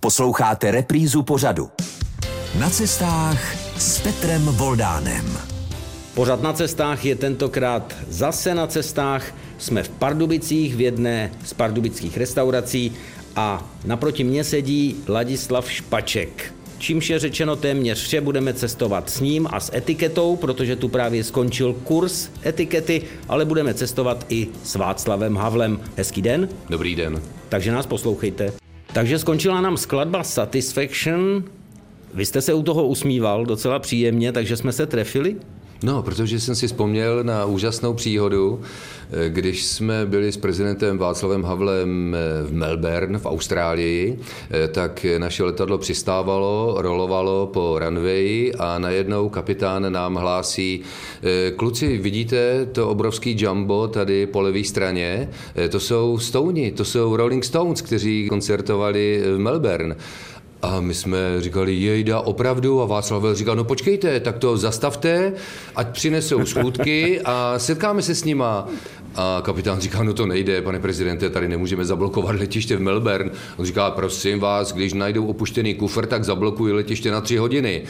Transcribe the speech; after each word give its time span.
Posloucháte 0.00 0.70
reprízu 0.70 1.22
pořadu. 1.22 1.68
Na 2.58 2.70
cestách 2.70 3.56
s 3.78 4.00
Petrem 4.00 4.44
Voldánem. 4.44 5.38
Pořad 6.14 6.42
na 6.42 6.52
cestách 6.52 7.04
je 7.04 7.14
tentokrát 7.14 7.96
zase 8.08 8.54
na 8.54 8.66
cestách. 8.66 9.34
Jsme 9.58 9.82
v 9.82 9.88
Pardubicích 9.88 10.76
v 10.76 10.80
jedné 10.80 11.30
z 11.44 11.54
pardubických 11.54 12.16
restaurací 12.16 12.92
a 13.36 13.70
naproti 13.84 14.24
mně 14.24 14.44
sedí 14.44 14.96
Ladislav 15.08 15.72
Špaček. 15.72 16.54
Čímž 16.78 17.10
je 17.10 17.18
řečeno 17.18 17.56
téměř 17.56 18.02
vše, 18.02 18.20
budeme 18.20 18.54
cestovat 18.54 19.10
s 19.10 19.20
ním 19.20 19.48
a 19.50 19.60
s 19.60 19.74
etiketou, 19.74 20.36
protože 20.36 20.76
tu 20.76 20.88
právě 20.88 21.24
skončil 21.24 21.72
kurz 21.72 22.28
etikety, 22.46 23.02
ale 23.28 23.44
budeme 23.44 23.74
cestovat 23.74 24.26
i 24.28 24.48
s 24.64 24.74
Václavem 24.74 25.36
Havlem. 25.36 25.80
Hezký 25.96 26.22
den. 26.22 26.48
Dobrý 26.70 26.96
den. 26.96 27.22
Takže 27.48 27.72
nás 27.72 27.86
poslouchejte. 27.86 28.69
Takže 28.92 29.18
skončila 29.18 29.60
nám 29.60 29.76
skladba 29.76 30.24
Satisfaction. 30.24 31.44
Vy 32.14 32.26
jste 32.26 32.40
se 32.40 32.54
u 32.54 32.62
toho 32.62 32.86
usmíval 32.86 33.46
docela 33.46 33.78
příjemně, 33.78 34.32
takže 34.32 34.56
jsme 34.56 34.72
se 34.72 34.86
trefili? 34.86 35.36
No, 35.82 36.02
protože 36.02 36.40
jsem 36.40 36.54
si 36.54 36.66
vzpomněl 36.66 37.24
na 37.24 37.44
úžasnou 37.44 37.94
příhodu, 37.94 38.60
eh, 39.12 39.28
když 39.28 39.64
jsme 39.64 40.06
byli 40.06 40.32
s 40.32 40.36
prezidentem 40.36 40.98
Václavem 40.98 41.44
Havlem 41.44 42.16
eh, 42.18 42.46
v 42.46 42.52
Melbourne 42.52 43.18
v 43.18 43.26
Austrálii, 43.26 44.18
eh, 44.50 44.68
tak 44.68 45.06
naše 45.18 45.44
letadlo 45.44 45.78
přistávalo, 45.78 46.74
rolovalo 46.78 47.46
po 47.46 47.78
runway 47.78 48.52
a 48.58 48.78
najednou 48.78 49.28
kapitán 49.28 49.92
nám 49.92 50.14
hlásí, 50.14 50.80
kluci, 51.56 51.98
vidíte 51.98 52.66
to 52.66 52.88
obrovský 52.88 53.36
jumbo 53.38 53.88
tady 53.88 54.26
po 54.26 54.40
levé 54.40 54.64
straně? 54.64 55.28
To 55.68 55.80
jsou 55.80 56.18
Stoni, 56.18 56.72
to 56.72 56.84
jsou 56.84 57.16
Rolling 57.16 57.44
Stones, 57.44 57.82
kteří 57.82 58.28
koncertovali 58.28 59.22
v 59.36 59.38
Melbourne. 59.38 59.96
A 60.62 60.80
my 60.80 60.94
jsme 60.94 61.18
říkali, 61.38 61.74
jejda, 61.74 62.20
opravdu? 62.20 62.82
A 62.82 62.86
Václav 62.86 63.22
říkal, 63.32 63.56
no 63.56 63.64
počkejte, 63.64 64.20
tak 64.20 64.38
to 64.38 64.56
zastavte, 64.56 65.32
ať 65.76 65.88
přinesou 65.88 66.44
schůdky 66.44 67.20
a 67.24 67.54
setkáme 67.58 68.02
se 68.02 68.14
s 68.14 68.24
nima. 68.24 68.68
A 69.16 69.42
kapitán 69.44 69.80
říká, 69.80 70.02
no 70.02 70.14
to 70.14 70.26
nejde, 70.26 70.62
pane 70.62 70.80
prezidente, 70.80 71.30
tady 71.30 71.48
nemůžeme 71.48 71.84
zablokovat 71.84 72.36
letiště 72.36 72.76
v 72.76 72.80
Melbourne. 72.80 73.30
On 73.56 73.66
říká, 73.66 73.90
prosím 73.90 74.40
vás, 74.40 74.72
když 74.72 74.92
najdou 74.92 75.26
opuštěný 75.26 75.74
kufr, 75.74 76.06
tak 76.06 76.24
zablokují 76.24 76.72
letiště 76.72 77.10
na 77.10 77.20
tři 77.20 77.36
hodiny. 77.36 77.82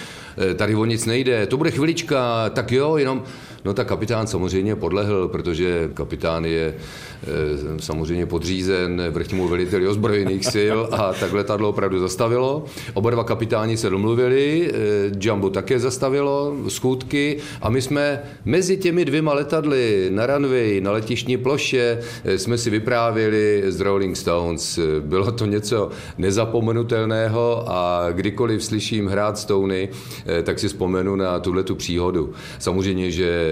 E, 0.50 0.54
tady 0.54 0.74
o 0.74 0.84
nic 0.84 1.06
nejde, 1.06 1.46
to 1.46 1.56
bude 1.56 1.70
chvilička, 1.70 2.50
tak 2.50 2.72
jo, 2.72 2.96
jenom... 2.96 3.22
No 3.64 3.74
tak 3.74 3.86
kapitán 3.86 4.26
samozřejmě 4.26 4.76
podlehl, 4.76 5.28
protože 5.28 5.90
kapitán 5.94 6.44
je 6.44 6.74
e, 6.74 7.80
samozřejmě 7.80 8.26
podřízen 8.26 9.02
vrchnímu 9.10 9.48
veliteli 9.48 9.88
ozbrojených 9.88 10.46
sil 10.54 10.78
a 10.92 11.12
tak 11.12 11.32
letadlo 11.32 11.68
opravdu 11.68 12.00
zastavilo. 12.00 12.64
Oba 12.94 13.10
dva 13.10 13.24
kapitáni 13.24 13.76
se 13.76 13.90
domluvili, 13.90 14.70
e, 14.74 15.10
Jumbo 15.20 15.50
také 15.50 15.78
zastavilo, 15.78 16.56
schůdky 16.68 17.36
a 17.62 17.70
my 17.70 17.82
jsme 17.82 18.22
mezi 18.44 18.76
těmi 18.76 19.04
dvěma 19.04 19.34
letadly 19.34 20.08
na 20.10 20.26
runway, 20.26 20.80
na 20.80 20.92
letišní 20.92 21.36
ploše 21.36 21.98
eh, 22.24 22.38
jsme 22.38 22.58
si 22.58 22.70
vyprávěli 22.70 23.62
z 23.68 23.80
Rolling 23.80 24.16
Stones. 24.16 24.78
Bylo 25.00 25.32
to 25.32 25.46
něco 25.46 25.90
nezapomenutelného 26.18 27.64
a 27.66 28.06
kdykoliv 28.12 28.64
slyším 28.64 29.06
hrát 29.06 29.38
Stony, 29.38 29.88
eh, 30.26 30.42
tak 30.42 30.58
si 30.58 30.68
vzpomenu 30.68 31.16
na 31.16 31.40
tuhle 31.40 31.62
tu 31.62 31.74
příhodu. 31.74 32.32
Samozřejmě, 32.58 33.10
že 33.10 33.28
eh, 33.28 33.49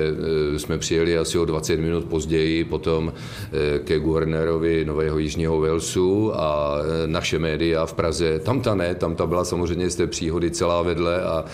jsme 0.56 0.78
přijeli 0.78 1.18
asi 1.18 1.38
o 1.38 1.44
20 1.44 1.80
minut 1.80 2.04
později 2.04 2.64
potom 2.64 3.12
ke 3.84 3.98
guvernérovi 3.98 4.84
Nového 4.84 5.18
Jižního 5.18 5.60
Walesu 5.60 6.32
a 6.34 6.74
naše 7.06 7.38
média 7.38 7.86
v 7.86 7.92
Praze, 7.92 8.38
tam 8.38 8.60
ta 8.60 8.74
ne, 8.74 8.94
tam 8.94 9.14
ta 9.14 9.26
byla 9.26 9.44
samozřejmě 9.44 9.90
z 9.90 9.96
té 9.96 10.06
příhody 10.06 10.50
celá 10.50 10.82
vedle 10.82 11.22
a 11.22 11.44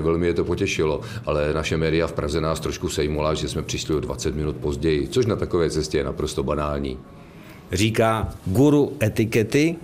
velmi 0.00 0.26
je 0.26 0.34
to 0.34 0.44
potěšilo. 0.44 1.00
Ale 1.26 1.54
naše 1.54 1.76
média 1.76 2.06
v 2.06 2.12
Praze 2.12 2.40
nás 2.40 2.60
trošku 2.60 2.88
sejmula, 2.88 3.34
že 3.34 3.48
jsme 3.48 3.62
přišli 3.62 3.94
o 3.94 4.00
20 4.00 4.36
minut 4.36 4.56
později, 4.56 5.08
což 5.08 5.26
na 5.26 5.36
takové 5.36 5.70
cestě 5.70 5.98
je 5.98 6.04
naprosto 6.04 6.42
banální. 6.42 6.98
Říká 7.72 8.28
guru 8.46 8.92
etikety, 9.02 9.76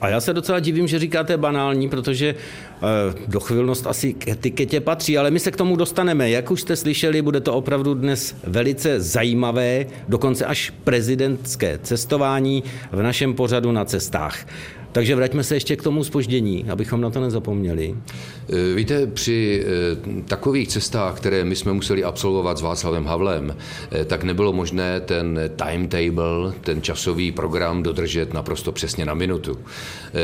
a 0.00 0.08
já 0.08 0.20
se 0.20 0.32
docela 0.32 0.60
divím, 0.60 0.88
že 0.88 0.98
říkáte 0.98 1.36
banální, 1.36 1.88
protože 1.88 2.34
eh, 2.34 2.78
dochvilnost 3.26 3.86
asi 3.86 4.12
k 4.12 4.28
etiketě 4.28 4.80
patří, 4.80 5.18
ale 5.18 5.30
my 5.30 5.40
se 5.40 5.50
k 5.50 5.56
tomu 5.56 5.76
dostaneme. 5.76 6.30
Jak 6.30 6.50
už 6.50 6.60
jste 6.60 6.76
slyšeli, 6.76 7.22
bude 7.22 7.40
to 7.40 7.54
opravdu 7.54 7.94
dnes 7.94 8.36
velice 8.44 9.00
zajímavé, 9.00 9.86
dokonce 10.08 10.46
až 10.46 10.72
prezidentské 10.84 11.78
cestování 11.82 12.64
v 12.92 13.02
našem 13.02 13.34
pořadu 13.34 13.72
na 13.72 13.84
cestách. 13.84 14.46
Takže 14.92 15.16
vraťme 15.16 15.44
se 15.44 15.56
ještě 15.56 15.76
k 15.76 15.82
tomu 15.82 16.04
spoždění, 16.04 16.64
abychom 16.70 17.00
na 17.00 17.10
to 17.10 17.20
nezapomněli. 17.20 17.94
Eh, 18.48 18.74
víte, 18.74 19.06
při 19.06 19.64
eh, 19.64 20.22
takových 20.22 20.68
cestách, 20.68 21.16
které 21.16 21.44
my 21.44 21.56
jsme 21.56 21.72
museli 21.72 22.04
absolvovat 22.04 22.58
s 22.58 22.62
Václavem 22.62 23.04
Havlem, 23.04 23.56
eh, 23.90 24.04
tak 24.04 24.24
nebylo 24.24 24.52
možné 24.52 25.00
ten 25.00 25.40
timetable, 25.56 26.52
ten 26.60 26.82
časový 26.82 27.32
program 27.32 27.82
dodržet 27.82 28.34
naprosto 28.34 28.72
přesně 28.72 29.04
na 29.06 29.14
minutu. 29.14 29.58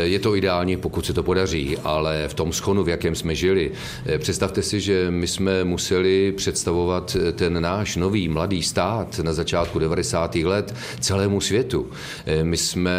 Je 0.03 0.19
to 0.19 0.37
ideální, 0.37 0.77
pokud 0.77 1.07
se 1.07 1.13
to 1.13 1.23
podaří, 1.23 1.79
ale 1.85 2.29
v 2.29 2.35
tom 2.35 2.53
schonu, 2.53 2.85
v 2.85 2.89
jakém 2.89 3.15
jsme 3.15 3.35
žili, 3.35 3.71
představte 4.19 4.63
si, 4.63 4.81
že 4.81 5.11
my 5.11 5.27
jsme 5.27 5.65
museli 5.65 6.33
představovat 6.33 7.17
ten 7.33 7.63
náš 7.63 7.97
nový 7.97 8.29
mladý 8.29 8.63
stát 8.63 9.19
na 9.19 9.33
začátku 9.33 9.79
90. 9.79 10.35
let 10.35 10.75
celému 11.01 11.41
světu. 11.41 11.87
My 12.43 12.57
jsme 12.57 12.93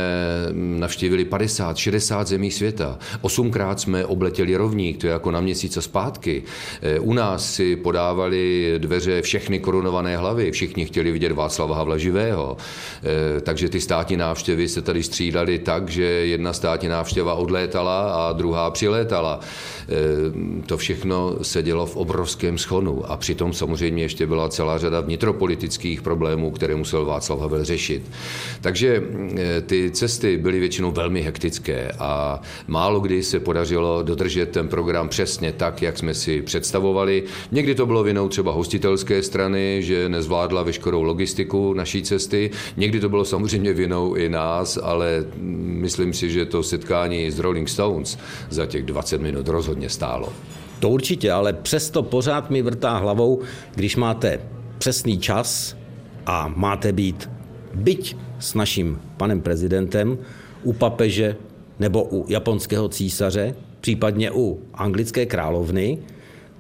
navštívili 0.54 1.26
50 1.26 1.57
50, 1.58 1.78
60 1.78 2.28
zemí 2.28 2.52
světa. 2.52 3.00
Osmkrát 3.22 3.80
jsme 3.80 4.06
obletěli 4.06 4.56
rovník, 4.56 4.98
to 4.98 5.08
je 5.08 5.14
jako 5.14 5.32
na 5.32 5.42
měsíce 5.42 5.82
zpátky. 5.82 6.44
Eh, 6.82 7.00
u 7.00 7.14
nás 7.14 7.54
si 7.54 7.76
podávali 7.76 8.74
dveře 8.78 9.22
všechny 9.22 9.60
korunované 9.60 10.18
hlavy, 10.18 10.52
všichni 10.52 10.86
chtěli 10.86 11.12
vidět 11.12 11.32
Václava 11.32 11.76
Havla 11.76 11.98
živého. 11.98 12.58
Eh, 12.58 13.42
takže 13.42 13.70
ty 13.70 13.82
státní 13.82 14.18
návštěvy 14.18 14.68
se 14.68 14.82
tady 14.82 15.04
střídaly 15.04 15.60
tak, 15.60 15.90
že 15.90 16.04
jedna 16.04 16.54
státní 16.54 16.88
návštěva 16.88 17.34
odlétala 17.34 18.12
a 18.12 18.34
druhá 18.34 18.72
přilétala. 18.72 19.40
Eh, 19.40 20.64
to 20.66 20.78
všechno 20.78 21.36
se 21.42 21.64
dělo 21.64 21.86
v 21.86 21.96
obrovském 21.96 22.58
schonu 22.58 23.12
a 23.12 23.18
přitom 23.18 23.54
samozřejmě 23.54 24.04
ještě 24.04 24.28
byla 24.28 24.50
celá 24.50 24.78
řada 24.78 25.02
vnitropolitických 25.02 26.02
problémů, 26.02 26.52
které 26.52 26.76
musel 26.76 27.06
Václav 27.06 27.40
Havel 27.40 27.64
řešit. 27.64 28.02
Takže 28.62 29.04
ty 29.66 29.92
cesty 29.92 30.38
byly 30.38 30.60
většinou 30.60 30.92
velmi 30.92 31.22
hektické 31.22 31.47
hektické 31.48 31.92
a 32.00 32.42
málo 32.68 33.00
kdy 33.00 33.24
se 33.24 33.40
podařilo 33.40 34.04
dodržet 34.04 34.52
ten 34.52 34.68
program 34.68 35.10
přesně 35.10 35.52
tak, 35.52 35.82
jak 35.82 35.98
jsme 35.98 36.14
si 36.14 36.42
představovali. 36.42 37.24
Někdy 37.52 37.76
to 37.76 37.86
bylo 37.86 38.04
vinou 38.04 38.28
třeba 38.30 38.52
hostitelské 38.52 39.24
strany, 39.24 39.84
že 39.84 40.10
nezvládla 40.10 40.64
veškerou 40.64 41.04
logistiku 41.04 41.74
naší 41.74 42.04
cesty, 42.04 42.52
někdy 42.78 43.00
to 43.00 43.10
bylo 43.10 43.26
samozřejmě 43.26 43.74
vinou 43.74 44.16
i 44.16 44.30
nás, 44.30 44.78
ale 44.84 45.26
myslím 45.88 46.14
si, 46.14 46.30
že 46.30 46.46
to 46.46 46.64
setkání 46.64 47.32
s 47.32 47.40
Rolling 47.40 47.70
Stones 47.70 48.18
za 48.50 48.66
těch 48.66 48.84
20 48.84 49.22
minut 49.22 49.48
rozhodně 49.48 49.90
stálo. 49.90 50.34
To 50.80 50.90
určitě, 50.90 51.32
ale 51.32 51.54
přesto 51.54 52.04
pořád 52.04 52.50
mi 52.50 52.62
vrtá 52.62 52.98
hlavou, 52.98 53.42
když 53.76 53.96
máte 53.96 54.40
přesný 54.78 55.20
čas 55.20 55.76
a 56.26 56.52
máte 56.56 56.92
být 56.92 57.30
byť 57.74 58.16
s 58.40 58.54
naším 58.54 59.00
panem 59.18 59.42
prezidentem, 59.42 60.18
u 60.68 60.74
papeže 60.74 61.36
nebo 61.80 62.04
u 62.04 62.26
japonského 62.28 62.90
císaře, 62.90 63.56
případně 63.82 64.32
u 64.32 64.60
anglické 64.74 65.26
královny, 65.26 65.98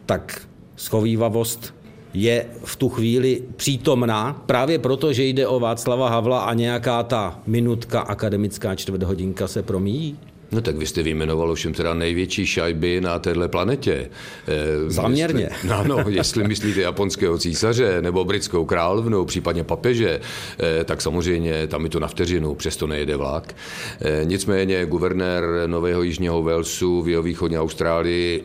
tak 0.05 0.47
schovývavost 0.75 1.75
je 2.13 2.45
v 2.63 2.75
tu 2.75 2.89
chvíli 2.89 3.43
přítomná 3.55 4.43
právě 4.45 4.79
proto, 4.79 5.13
že 5.13 5.23
jde 5.23 5.47
o 5.47 5.59
Václava 5.59 6.09
Havla 6.09 6.39
a 6.39 6.53
nějaká 6.53 7.03
ta 7.03 7.39
minutka 7.47 7.99
akademická 7.99 8.75
čtvrthodinka 8.75 9.47
se 9.47 9.63
promíjí? 9.63 10.17
No 10.51 10.61
tak 10.61 10.77
vy 10.77 10.85
jste 10.85 11.03
vyjmenoval 11.03 11.51
ovšem 11.51 11.73
teda 11.73 11.93
největší 11.93 12.45
šajby 12.45 13.01
na 13.01 13.19
téhle 13.19 13.47
planetě. 13.47 14.09
Eh, 14.47 14.89
Záměrně. 14.89 15.43
Jestli, 15.43 15.69
no, 15.69 15.83
no, 15.87 16.03
jestli 16.07 16.47
myslíte 16.47 16.81
japonského 16.81 17.37
císaře 17.37 18.01
nebo 18.01 18.25
britskou 18.25 18.65
královnu, 18.65 19.25
případně 19.25 19.63
papeže, 19.63 20.19
eh, 20.59 20.83
tak 20.83 21.01
samozřejmě 21.01 21.67
tam 21.67 21.83
je 21.83 21.89
to 21.89 21.99
na 21.99 22.07
vteřinu, 22.07 22.55
přesto 22.55 22.87
nejede 22.87 23.17
vlak. 23.17 23.55
Eh, 24.01 24.21
nicméně 24.23 24.85
guvernér 24.85 25.43
Nového 25.67 26.03
Jižního 26.03 26.43
Walesu 26.43 27.01
v 27.01 27.09
jeho 27.09 27.23
východní 27.23 27.57
Austrálii 27.57 28.43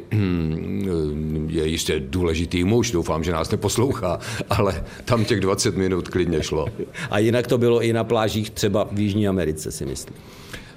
je 1.49 1.67
jistě 1.67 2.01
důležitý 2.01 2.65
muž, 2.65 2.91
doufám, 2.91 3.25
že 3.25 3.33
nás 3.33 3.51
neposlouchá, 3.51 4.19
ale 4.51 4.85
tam 5.05 5.25
těch 5.25 5.41
20 5.41 5.77
minut 5.77 6.09
klidně 6.09 6.43
šlo. 6.43 6.67
A 7.11 7.19
jinak 7.19 7.47
to 7.47 7.59
bylo 7.59 7.83
i 7.83 7.93
na 7.93 8.05
plážích 8.05 8.51
třeba 8.51 8.89
v 8.93 9.01
Jižní 9.01 9.29
Americe, 9.29 9.73
si 9.73 9.87
myslím. 9.87 10.17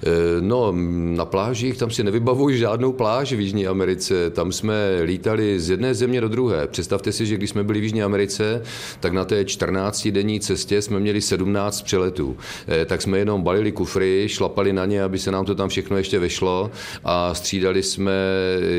Eh, 0.03 0.42
no, 0.42 0.74
na 1.15 1.25
plážích 1.25 1.77
tam 1.77 1.92
si 1.92 2.03
nevybavuji 2.03 2.57
žádnou 2.57 2.92
pláž 2.94 3.33
v 3.33 3.39
Jižní 3.39 3.68
Americe. 3.68 4.30
Tam 4.30 4.51
jsme 4.51 5.01
lítali 5.03 5.59
z 5.59 5.69
jedné 5.69 5.94
země 5.94 6.21
do 6.21 6.27
druhé. 6.27 6.68
Představte 6.68 7.12
si, 7.12 7.25
že 7.25 7.38
když 7.38 7.50
jsme 7.50 7.63
byli 7.63 7.80
v 7.80 7.83
Jižní 7.83 8.03
Americe, 8.03 8.62
tak 9.00 9.13
na 9.13 9.25
té 9.25 9.44
14-denní 9.44 10.39
cestě 10.39 10.81
jsme 10.81 11.00
měli 11.00 11.21
17 11.21 11.81
přeletů. 11.81 12.38
Eh, 12.68 12.86
tak 12.86 13.01
jsme 13.01 13.19
jenom 13.19 13.42
balili 13.42 13.71
kufry, 13.71 14.25
šlapali 14.27 14.74
na 14.74 14.86
ně, 14.86 15.03
aby 15.03 15.19
se 15.19 15.31
nám 15.31 15.45
to 15.45 15.56
tam 15.56 15.69
všechno 15.69 15.97
ještě 15.97 16.19
vešlo 16.19 16.71
a 17.03 17.33
střídali 17.33 17.83
jsme 17.83 18.13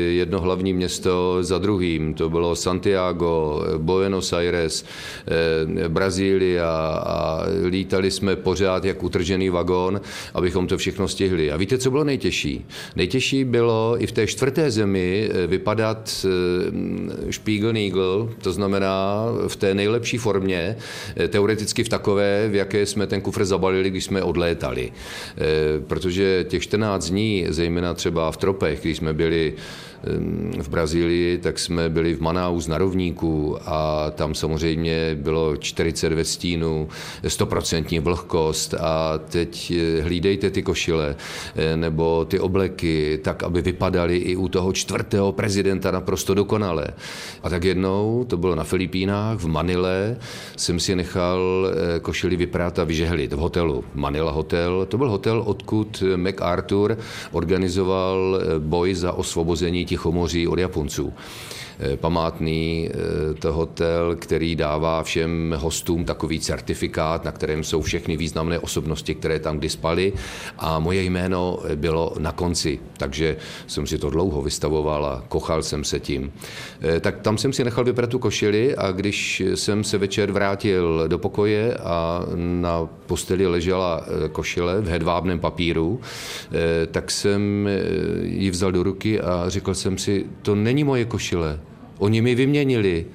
jedno 0.09 0.41
hlavní 0.41 0.73
město 0.73 1.37
za 1.41 1.57
druhým. 1.57 2.13
To 2.13 2.29
bylo 2.29 2.55
Santiago, 2.55 3.63
Buenos 3.77 4.33
Aires, 4.33 4.85
eh, 5.27 5.89
Brazília 5.89 6.69
a 7.05 7.43
lítali 7.65 8.11
jsme 8.11 8.35
pořád 8.35 8.85
jak 8.85 9.03
utržený 9.03 9.49
vagón, 9.49 10.01
abychom 10.33 10.67
to 10.67 10.77
všechno 10.77 11.06
stihli. 11.07 11.51
A 11.51 11.57
víte, 11.57 11.77
co 11.77 11.91
bylo 11.91 12.03
nejtěžší? 12.03 12.65
Nejtěžší 12.95 13.43
bylo 13.43 13.95
i 13.99 14.07
v 14.07 14.11
té 14.11 14.27
čtvrté 14.27 14.71
zemi 14.71 15.29
eh, 15.29 15.47
vypadat 15.47 16.25
Spiegel 17.31 17.75
eh, 17.75 17.79
Eagle, 17.79 18.33
to 18.41 18.51
znamená 18.51 19.25
v 19.47 19.55
té 19.55 19.73
nejlepší 19.73 20.17
formě, 20.17 20.77
eh, 21.15 21.27
teoreticky 21.27 21.83
v 21.83 21.89
takové, 21.89 22.49
v 22.49 22.55
jaké 22.55 22.85
jsme 22.85 23.07
ten 23.07 23.21
kufr 23.21 23.45
zabalili, 23.45 23.89
když 23.89 24.03
jsme 24.03 24.23
odlétali. 24.23 24.91
Protože 25.87 26.45
těch 26.49 26.63
14 26.63 27.09
dní, 27.09 27.45
zejména 27.49 27.93
třeba 27.93 28.31
v 28.31 28.37
tropech, 28.37 28.81
když 28.81 28.97
jsme 28.97 29.13
byli 29.13 29.53
v 30.59 30.69
Brazílii, 30.69 31.37
tak 31.37 31.59
jsme 31.59 31.89
byli 31.89 32.13
v 32.13 32.21
Manaus 32.21 32.67
na 32.67 32.77
rovníku 32.77 33.57
a 33.65 34.11
tam 34.11 34.35
samozřejmě 34.35 35.15
bylo 35.15 35.57
40 35.57 36.13
ve 36.13 36.25
stínu, 36.25 36.89
100% 37.23 38.01
vlhkost 38.01 38.73
a 38.73 39.17
teď 39.17 39.71
eh, 39.71 40.01
hlídejte 40.01 40.49
ty 40.49 40.63
košile 40.63 41.15
eh, 41.55 41.77
nebo 41.77 42.25
ty 42.25 42.39
obleky 42.39 43.19
tak, 43.23 43.43
aby 43.43 43.61
vypadaly 43.61 44.17
i 44.17 44.35
u 44.35 44.47
toho 44.47 44.73
čtvrtého 44.73 45.31
prezidenta 45.31 45.91
naprosto 45.91 46.33
dokonale. 46.33 46.87
A 47.43 47.49
tak 47.49 47.63
jednou, 47.63 48.25
to 48.27 48.37
bylo 48.37 48.55
na 48.55 48.63
Filipínách, 48.63 49.37
v 49.37 49.47
Manile, 49.47 50.17
jsem 50.57 50.79
si 50.79 50.95
nechal 50.95 51.67
eh, 51.67 51.99
košily 51.99 52.35
vyprát 52.35 52.79
a 52.79 52.83
vyžehlit 52.83 53.33
v 53.33 53.37
hotelu. 53.37 53.83
Manila 53.95 54.31
Hotel, 54.31 54.85
to 54.85 54.97
byl 54.97 55.09
hotel, 55.09 55.43
odkud 55.45 56.03
MacArthur 56.15 56.97
organizoval 57.31 58.41
boj 58.59 58.93
za 58.93 59.11
osvobození 59.11 59.86
Tichomoří 59.87 60.47
od 60.47 60.59
Japonců. 60.59 61.13
Eh, 61.79 61.97
památný 61.97 62.89
eh, 62.89 63.33
to 63.33 63.53
hotel, 63.53 64.15
který 64.19 64.55
dává 64.55 65.03
všem 65.03 65.55
hostům 65.57 66.05
takový 66.05 66.39
certifikát, 66.39 67.25
na 67.25 67.31
kterém 67.31 67.63
jsou 67.63 67.81
všechny 67.81 68.17
významné 68.17 68.59
osobnosti, 68.59 69.15
které 69.15 69.39
tam 69.39 69.57
kdy 69.57 69.69
spaly 69.69 70.13
a 70.57 70.79
moje 70.79 71.03
jméno 71.03 71.59
bylo 71.75 72.13
na 72.19 72.31
konci, 72.31 72.79
takže 72.97 73.37
jsem 73.67 73.87
si 73.87 73.97
to 73.97 74.09
dlouho 74.09 74.41
vystavoval 74.41 75.05
a 75.05 75.23
kochal 75.27 75.63
jsem 75.63 75.83
se 75.83 75.99
tím. 75.99 76.31
Eh, 76.81 76.99
tak 76.99 77.21
tam 77.21 77.37
jsem 77.37 77.53
si 77.53 77.63
nechal 77.63 77.83
vyprat 77.83 78.09
tu 78.09 78.19
košili 78.19 78.75
a 78.75 78.91
když 78.91 79.43
jsem 79.55 79.83
se 79.83 79.97
večer 79.97 80.31
vrátil 80.31 81.07
do 81.07 81.17
pokoje 81.17 81.73
a 81.73 82.25
na 82.35 82.89
posteli 83.05 83.47
ležela 83.47 84.05
košile 84.31 84.81
v 84.81 84.87
hedvábném 84.87 85.39
papíru, 85.39 86.01
tak 86.91 87.11
jsem 87.11 87.69
ji 88.23 88.49
vzal 88.49 88.71
do 88.71 88.83
ruky 88.83 89.21
a 89.21 89.45
řekl 89.47 89.73
jsem 89.73 89.97
si, 89.97 90.25
to 90.41 90.55
není 90.55 90.83
moje 90.83 91.05
košile, 91.05 91.59
Oni 91.97 92.21
mi 92.21 92.35
vyměnili. 92.35 93.05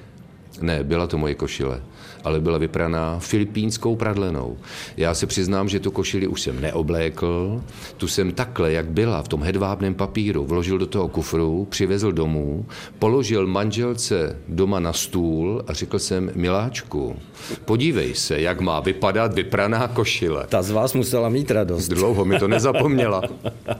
Ne, 0.61 0.83
byla 0.83 1.07
to 1.07 1.17
moje 1.17 1.35
košile, 1.35 1.81
ale 2.23 2.39
byla 2.39 2.57
vypraná 2.57 3.19
filipínskou 3.19 3.95
pradlenou. 3.95 4.57
Já 4.97 5.13
se 5.13 5.27
přiznám, 5.27 5.69
že 5.69 5.79
tu 5.79 5.91
košili 5.91 6.27
už 6.27 6.41
jsem 6.41 6.61
neoblékl, 6.61 7.61
tu 7.97 8.07
jsem 8.07 8.31
takhle, 8.31 8.71
jak 8.71 8.85
byla, 8.85 9.21
v 9.21 9.27
tom 9.27 9.43
hedvábném 9.43 9.93
papíru, 9.93 10.45
vložil 10.45 10.77
do 10.77 10.85
toho 10.85 11.07
kufru, 11.07 11.67
přivezl 11.69 12.11
domů, 12.11 12.65
položil 12.99 13.47
manželce 13.47 14.37
doma 14.47 14.79
na 14.79 14.93
stůl 14.93 15.63
a 15.67 15.73
řekl 15.73 15.99
jsem, 15.99 16.31
miláčku, 16.35 17.15
podívej 17.65 18.15
se, 18.15 18.41
jak 18.41 18.61
má 18.61 18.79
vypadat 18.79 19.33
vypraná 19.33 19.87
košile. 19.87 20.45
Ta 20.47 20.61
z 20.61 20.71
vás 20.71 20.93
musela 20.93 21.29
mít 21.29 21.51
radost. 21.51 21.87
Dlouho 21.87 22.25
mi 22.25 22.39
to 22.39 22.47
nezapomněla. 22.47 23.21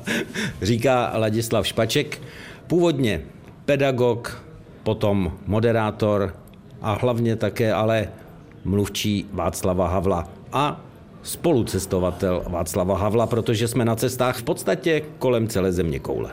Říká 0.61 1.11
Ladislav 1.15 1.67
Špaček, 1.67 2.21
původně 2.67 3.21
pedagog, 3.65 4.44
potom 4.83 5.31
moderátor 5.45 6.33
a 6.81 6.94
hlavně 7.01 7.35
také 7.35 7.74
ale 7.74 8.07
mluvčí 8.65 9.25
Václava 9.31 9.88
Havla 9.88 10.27
a 10.51 10.81
spolucestovatel 11.24 12.44
Václava 12.50 12.97
Havla, 12.97 13.27
protože 13.27 13.68
jsme 13.68 13.85
na 13.85 13.95
cestách 13.95 14.38
v 14.38 14.44
podstatě 14.44 15.01
kolem 15.19 15.47
celé 15.47 15.71
země 15.71 16.00
koule. 16.00 16.31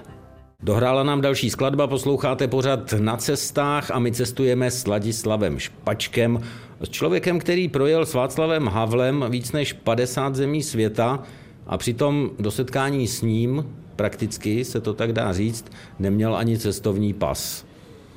Dohrála 0.63 1.03
nám 1.03 1.21
další 1.21 1.51
skladba, 1.51 1.87
posloucháte 1.87 2.49
pořad 2.49 2.93
na 2.93 3.17
cestách 3.17 3.91
a 3.91 3.99
my 3.99 4.13
cestujeme 4.13 4.71
s 4.71 4.87
Ladislavem 4.87 5.59
Špačkem, 5.59 6.41
s 6.81 6.89
člověkem, 6.89 7.39
který 7.39 7.69
projel 7.69 8.07
s 8.07 8.15
Václavem 8.15 8.67
Havlem 8.67 9.25
víc 9.29 9.53
než 9.53 9.73
50 9.73 10.35
zemí 10.35 10.63
světa 10.63 11.23
a 11.67 11.79
přitom 11.79 12.31
do 12.39 12.51
setkání 12.51 13.07
s 13.07 13.23
ním, 13.23 13.67
prakticky 13.97 14.65
se 14.65 14.81
to 14.81 14.95
tak 14.95 15.13
dá 15.13 15.33
říct, 15.33 15.65
neměl 15.99 16.37
ani 16.37 16.59
cestovní 16.59 17.13
pas. 17.13 17.70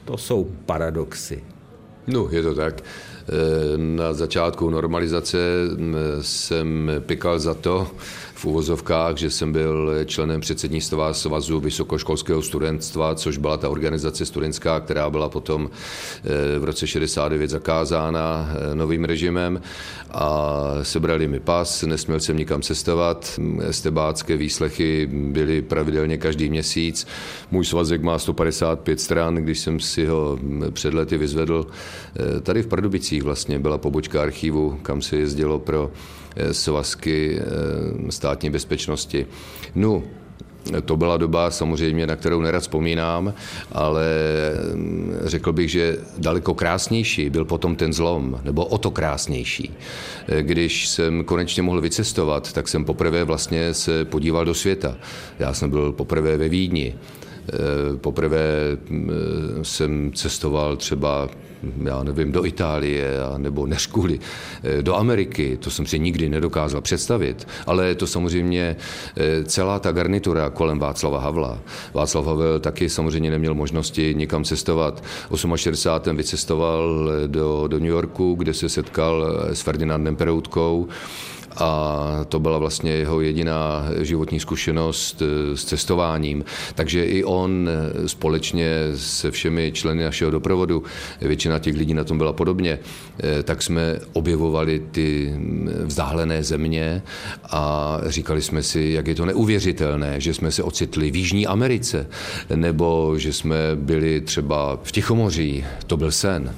To 0.05 0.17
jsou 0.17 0.51
paradoxy. 0.65 1.43
No, 2.07 2.27
je 2.31 2.43
to 2.43 2.55
tak. 2.55 2.81
Eh, 2.83 3.77
na 3.77 4.13
začátku 4.13 4.69
normalizace 4.69 5.37
jsem 6.21 6.91
pikal 6.99 7.39
za 7.39 7.53
to, 7.53 7.87
v 8.43 8.45
úvozovkách, 8.45 9.17
že 9.17 9.29
jsem 9.29 9.51
byl 9.51 9.91
členem 10.05 10.41
předsednictva 10.41 11.13
Svazu 11.13 11.59
vysokoškolského 11.59 12.41
studentstva, 12.41 13.15
což 13.15 13.37
byla 13.37 13.57
ta 13.57 13.69
organizace 13.69 14.25
studentská, 14.25 14.79
která 14.79 15.09
byla 15.09 15.29
potom 15.29 15.69
eh, 15.69 16.59
v 16.59 16.63
roce 16.63 16.87
69 16.87 17.49
zakázána 17.49 18.49
eh, 18.51 18.75
novým 18.75 19.03
režimem 19.03 19.61
a 20.11 20.59
sebrali 20.81 21.27
mi 21.27 21.39
pas, 21.39 21.83
nesměl 21.83 22.19
jsem 22.19 22.37
nikam 22.37 22.61
cestovat, 22.61 23.39
stebácké 23.71 24.37
výslechy 24.37 25.09
byly 25.11 25.61
pravidelně 25.61 26.17
každý 26.17 26.49
měsíc. 26.49 27.07
Můj 27.51 27.65
svazek 27.65 28.01
má 28.01 28.19
155 28.19 29.01
stran, 29.01 29.35
když 29.35 29.59
jsem 29.59 29.79
si 29.79 30.05
ho 30.05 30.39
před 30.71 30.93
lety 30.93 31.17
vyzvedl. 31.17 31.67
Eh, 31.67 32.41
tady 32.41 32.61
v 32.61 32.67
Pardubicích 32.67 33.23
vlastně 33.23 33.59
byla 33.59 33.77
pobočka 33.77 34.21
archivu, 34.21 34.79
kam 34.81 35.01
se 35.01 35.15
jezdilo 35.15 35.59
pro 35.59 35.91
svazky 36.51 37.39
eh, 37.39 38.11
státní 38.11 38.49
bezpečnosti. 38.49 39.25
No, 39.75 40.03
to 40.85 40.97
byla 40.97 41.17
doba 41.17 41.51
samozřejmě, 41.51 42.07
na 42.07 42.15
kterou 42.15 42.41
nerad 42.41 42.59
vzpomínám, 42.59 43.33
ale 43.71 44.05
mm, 44.73 45.15
řekl 45.23 45.51
bych, 45.51 45.71
že 45.71 45.97
daleko 46.17 46.53
krásnější 46.53 47.29
byl 47.29 47.45
potom 47.45 47.75
ten 47.75 47.93
zlom, 47.93 48.39
nebo 48.43 48.65
o 48.65 48.77
to 48.77 48.91
krásnější. 48.91 49.73
Eh, 50.27 50.43
když 50.43 50.87
jsem 50.87 51.23
konečně 51.23 51.63
mohl 51.63 51.81
vycestovat, 51.81 52.53
tak 52.53 52.67
jsem 52.67 52.85
poprvé 52.85 53.23
vlastně 53.23 53.73
se 53.73 54.05
podíval 54.05 54.45
do 54.45 54.53
světa. 54.53 54.97
Já 55.39 55.53
jsem 55.53 55.69
byl 55.69 55.91
poprvé 55.91 56.37
ve 56.37 56.49
Vídni. 56.49 56.95
Poprvé 58.01 58.77
mm, 58.89 59.09
jsem 59.61 60.11
cestoval 60.13 60.75
třeba 60.77 61.29
já 61.83 62.03
nevím, 62.03 62.31
do 62.31 62.45
Itálie 62.45 63.07
nebo 63.37 63.65
než 63.65 63.87
kvůli 63.87 64.19
eh, 64.63 64.81
do 64.81 64.95
Ameriky, 64.95 65.57
to 65.57 65.71
jsem 65.71 65.85
si 65.85 65.99
nikdy 65.99 66.29
nedokázal 66.29 66.81
představit, 66.81 67.47
ale 67.67 67.95
to 67.95 68.07
samozřejmě 68.07 68.75
eh, 69.17 69.43
celá 69.43 69.79
ta 69.79 69.91
garnitura 69.91 70.49
kolem 70.49 70.79
Václava 70.79 71.19
Havla. 71.19 71.59
Václav 71.93 72.25
Havel 72.25 72.59
taky 72.59 72.89
samozřejmě 72.89 73.31
neměl 73.31 73.53
možnosti 73.53 74.13
nikam 74.17 74.43
cestovat. 74.43 75.03
V 75.29 75.47
68. 75.55 76.15
vycestoval 76.17 77.09
do, 77.27 77.67
do 77.67 77.79
New 77.79 77.89
Yorku, 77.89 78.35
kde 78.35 78.53
se 78.53 78.69
setkal 78.69 79.39
s 79.53 79.61
Ferdinandem 79.61 80.15
Peroutkou, 80.15 80.87
a 81.57 82.25
to 82.29 82.39
byla 82.39 82.57
vlastně 82.57 82.91
jeho 82.91 83.21
jediná 83.21 83.85
životní 84.01 84.39
zkušenost 84.39 85.21
eh, 85.21 85.57
s 85.57 85.65
cestováním. 85.65 86.45
Takže 86.75 87.05
i 87.05 87.23
on 87.23 87.69
eh, 87.69 88.07
společně 88.07 88.69
se 88.95 89.31
všemi 89.31 89.71
členy 89.71 90.03
našeho 90.03 90.31
doprovodu, 90.31 90.83
většina 91.21 91.59
těch 91.59 91.75
lidí 91.75 91.93
na 91.93 92.03
tom 92.03 92.17
byla 92.17 92.33
podobně, 92.33 92.79
eh, 93.19 93.43
tak 93.43 93.61
jsme 93.61 93.99
objevovali 94.13 94.81
ty 94.91 95.33
mm, 95.35 95.69
vzdálené 95.85 96.43
země 96.43 97.01
a 97.49 97.97
říkali 98.05 98.41
jsme 98.41 98.63
si, 98.63 98.81
jak 98.81 99.07
je 99.07 99.15
to 99.15 99.25
neuvěřitelné, 99.25 100.21
že 100.21 100.33
jsme 100.33 100.51
se 100.51 100.63
ocitli 100.63 101.11
v 101.11 101.15
Jižní 101.15 101.47
Americe, 101.47 102.07
nebo 102.55 103.13
že 103.17 103.33
jsme 103.33 103.55
byli 103.75 104.21
třeba 104.21 104.79
v 104.83 104.91
Tichomoří. 104.91 105.65
To 105.87 105.97
byl 105.97 106.11
sen. 106.11 106.53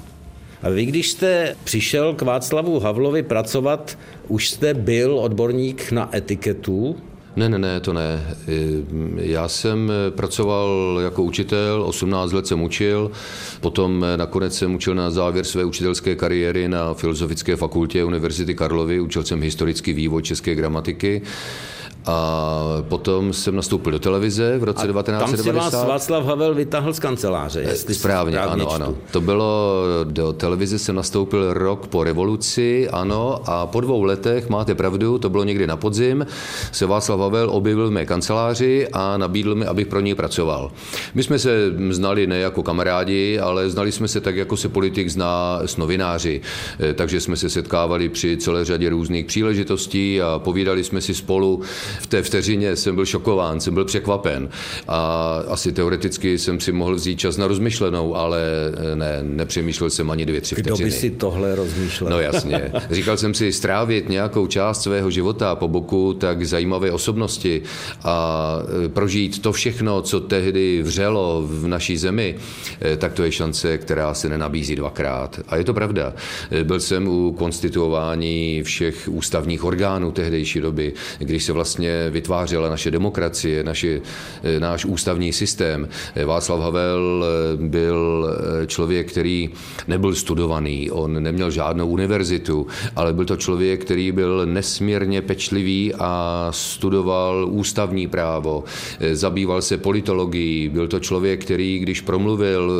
A 0.66 0.70
vy, 0.70 0.86
když 0.86 1.10
jste 1.10 1.56
přišel 1.64 2.14
k 2.14 2.22
Václavu 2.22 2.80
Havlovi 2.80 3.22
pracovat, 3.22 3.98
už 4.28 4.50
jste 4.50 4.74
byl 4.74 5.18
odborník 5.18 5.92
na 5.92 6.16
etiketu? 6.16 6.96
Ne, 7.36 7.48
ne, 7.48 7.58
ne, 7.58 7.80
to 7.80 7.92
ne. 7.92 8.36
Já 9.16 9.48
jsem 9.48 9.92
pracoval 10.10 10.98
jako 11.04 11.22
učitel, 11.22 11.82
18 11.86 12.32
let 12.32 12.46
jsem 12.46 12.62
učil, 12.62 13.10
potom 13.60 14.06
nakonec 14.16 14.58
jsem 14.58 14.74
učil 14.74 14.94
na 14.94 15.10
závěr 15.10 15.44
své 15.44 15.64
učitelské 15.64 16.14
kariéry 16.14 16.68
na 16.68 16.94
Filozofické 16.94 17.56
fakultě 17.56 18.04
Univerzity 18.04 18.54
Karlovy, 18.54 19.00
učil 19.00 19.24
jsem 19.24 19.42
historický 19.42 19.92
vývoj 19.92 20.22
české 20.22 20.54
gramatiky 20.54 21.22
A 22.06 22.82
potom 22.88 23.32
jsem 23.32 23.56
nastoupil 23.56 23.92
do 23.92 23.98
televize 23.98 24.58
v 24.58 24.64
roce 24.64 24.82
a 24.82 24.86
1990. 24.86 25.70
Tam 25.70 25.70
si 25.70 25.80
vás 25.80 25.88
Václav 25.88 26.24
Havel 26.24 26.54
vytáhl 26.54 26.92
z 26.92 26.98
kanceláře, 26.98 27.60
jestli 27.60 27.94
Správně, 27.94 28.38
ano, 28.38 28.64
čtu. 28.64 28.74
ano. 28.74 28.94
To 29.10 29.20
bylo, 29.20 29.82
do 30.04 30.32
televize 30.32 30.78
jsem 30.78 30.94
nastoupil 30.96 31.52
rok 31.54 31.86
po 31.86 32.04
revoluci, 32.04 32.88
ano, 32.88 33.40
a 33.46 33.66
po 33.66 33.80
dvou 33.80 34.02
letech, 34.02 34.48
máte 34.48 34.74
pravdu, 34.74 35.18
to 35.18 35.30
bylo 35.30 35.44
někdy 35.44 35.66
na 35.66 35.76
podzim, 35.76 36.26
se 36.72 36.86
Václav 36.86 37.20
Havel 37.20 37.50
objevil 37.50 37.88
v 37.88 37.90
mé 37.90 38.06
kanceláři 38.06 38.88
a 38.92 39.16
nabídl 39.16 39.54
mi, 39.54 39.66
abych 39.66 39.86
pro 39.86 40.00
něj 40.00 40.14
pracoval. 40.14 40.70
My 41.14 41.22
jsme 41.22 41.38
se 41.38 41.72
znali 41.90 42.26
ne 42.26 42.38
jako 42.38 42.62
kamarádi, 42.62 43.38
ale 43.38 43.70
znali 43.70 43.92
jsme 43.92 44.08
se 44.08 44.20
tak, 44.20 44.36
jako 44.36 44.56
se 44.56 44.68
politik 44.68 45.08
zná 45.08 45.60
s 45.64 45.76
novináři. 45.76 46.40
Eh, 46.80 46.92
takže 46.94 47.20
jsme 47.20 47.36
se 47.36 47.50
setkávali 47.50 48.08
při 48.08 48.36
celé 48.36 48.64
řadě 48.64 48.88
různých 48.90 49.26
příležitostí 49.26 50.22
a 50.22 50.38
povídali 50.38 50.84
jsme 50.84 51.00
si 51.00 51.14
spolu. 51.14 51.60
V 52.00 52.06
té 52.06 52.22
vteřině 52.22 52.76
jsem 52.76 52.94
byl 52.94 53.06
šokován, 53.06 53.60
jsem 53.60 53.74
byl 53.74 53.84
překvapen 53.84 54.48
a 54.88 54.98
asi 55.48 55.72
teoreticky 55.72 56.38
jsem 56.38 56.60
si 56.60 56.72
mohl 56.72 56.94
vzít 56.94 57.18
čas 57.18 57.36
na 57.36 57.46
rozmyšlenou, 57.46 58.16
ale 58.16 58.40
eh, 58.92 58.96
ne, 58.96 59.18
nepřemýšlel 59.22 59.90
jsem 59.90 60.10
ani 60.10 60.26
dvě, 60.26 60.40
tři 60.40 60.54
vteřiny. 60.54 60.76
Kdo 60.76 60.84
by 60.84 60.90
si 60.90 61.10
tohle 61.10 61.54
rozmýšlel? 61.54 62.10
No 62.10 62.20
jasně. 62.20 62.72
Říkal 62.90 63.16
jsem 63.16 63.34
si, 63.34 63.52
strávit 63.52 64.08
nějakou 64.08 64.46
část 64.46 64.82
svého 64.82 65.10
života 65.10 65.54
po 65.54 65.68
boku 65.68 66.14
tak 66.14 66.46
zajímavé 66.46 66.92
osobnosti 66.92 67.62
a 68.04 68.58
eh, 68.84 68.88
prožít 68.88 69.42
to 69.42 69.52
všechno, 69.52 70.02
co 70.02 70.20
tehdy 70.20 70.82
vřelo 70.82 71.42
v 71.46 71.66
naší 71.66 71.96
zemi, 71.96 72.36
tak 72.98 73.12
to 73.12 73.22
je 73.22 73.32
šance, 73.32 73.78
která 73.78 74.14
se 74.14 74.28
nenabízí 74.28 74.76
dvakrát. 74.76 75.40
A 75.48 75.56
je 75.56 75.64
to 75.64 75.74
pravda. 75.74 76.14
Byl 76.62 76.80
jsem 76.80 77.08
u 77.08 77.32
konstituování 77.32 78.62
všech 78.62 79.08
ústavních 79.12 79.64
orgánů 79.64 80.12
tehdejší 80.12 80.60
doby, 80.60 80.92
když 81.18 81.44
se 81.44 81.52
vlastně 81.52 81.85
vytvářela 82.10 82.70
naše 82.70 82.90
demokracie, 82.90 83.64
naši, 83.64 84.02
náš 84.58 84.84
ústavní 84.84 85.32
systém. 85.32 85.88
Václav 86.24 86.60
Havel 86.60 87.24
byl 87.56 88.30
člověk, 88.66 89.10
který 89.10 89.50
nebyl 89.88 90.14
studovaný, 90.14 90.90
on 90.90 91.22
neměl 91.22 91.50
žádnou 91.50 91.88
univerzitu, 91.88 92.66
ale 92.96 93.12
byl 93.12 93.24
to 93.24 93.36
člověk, 93.36 93.84
který 93.84 94.12
byl 94.12 94.46
nesmírně 94.46 95.22
pečlivý 95.22 95.94
a 95.98 96.48
studoval 96.50 97.48
ústavní 97.50 98.06
právo, 98.08 98.64
zabýval 99.12 99.62
se 99.62 99.76
politologií, 99.76 100.68
byl 100.68 100.88
to 100.88 101.00
člověk, 101.00 101.44
který, 101.44 101.78
když 101.78 102.00
promluvil 102.00 102.72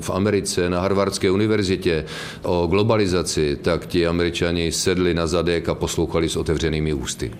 v 0.00 0.10
Americe 0.10 0.70
na 0.70 0.80
Harvardské 0.80 1.30
univerzitě 1.30 2.04
o 2.42 2.66
globalizaci, 2.66 3.56
tak 3.62 3.86
ti 3.86 4.06
američani 4.06 4.72
sedli 4.72 5.14
na 5.14 5.26
zadek 5.26 5.68
a 5.68 5.74
poslouchali 5.74 6.28
s 6.28 6.36
otevřenými 6.36 6.92
ústy. 6.92 7.30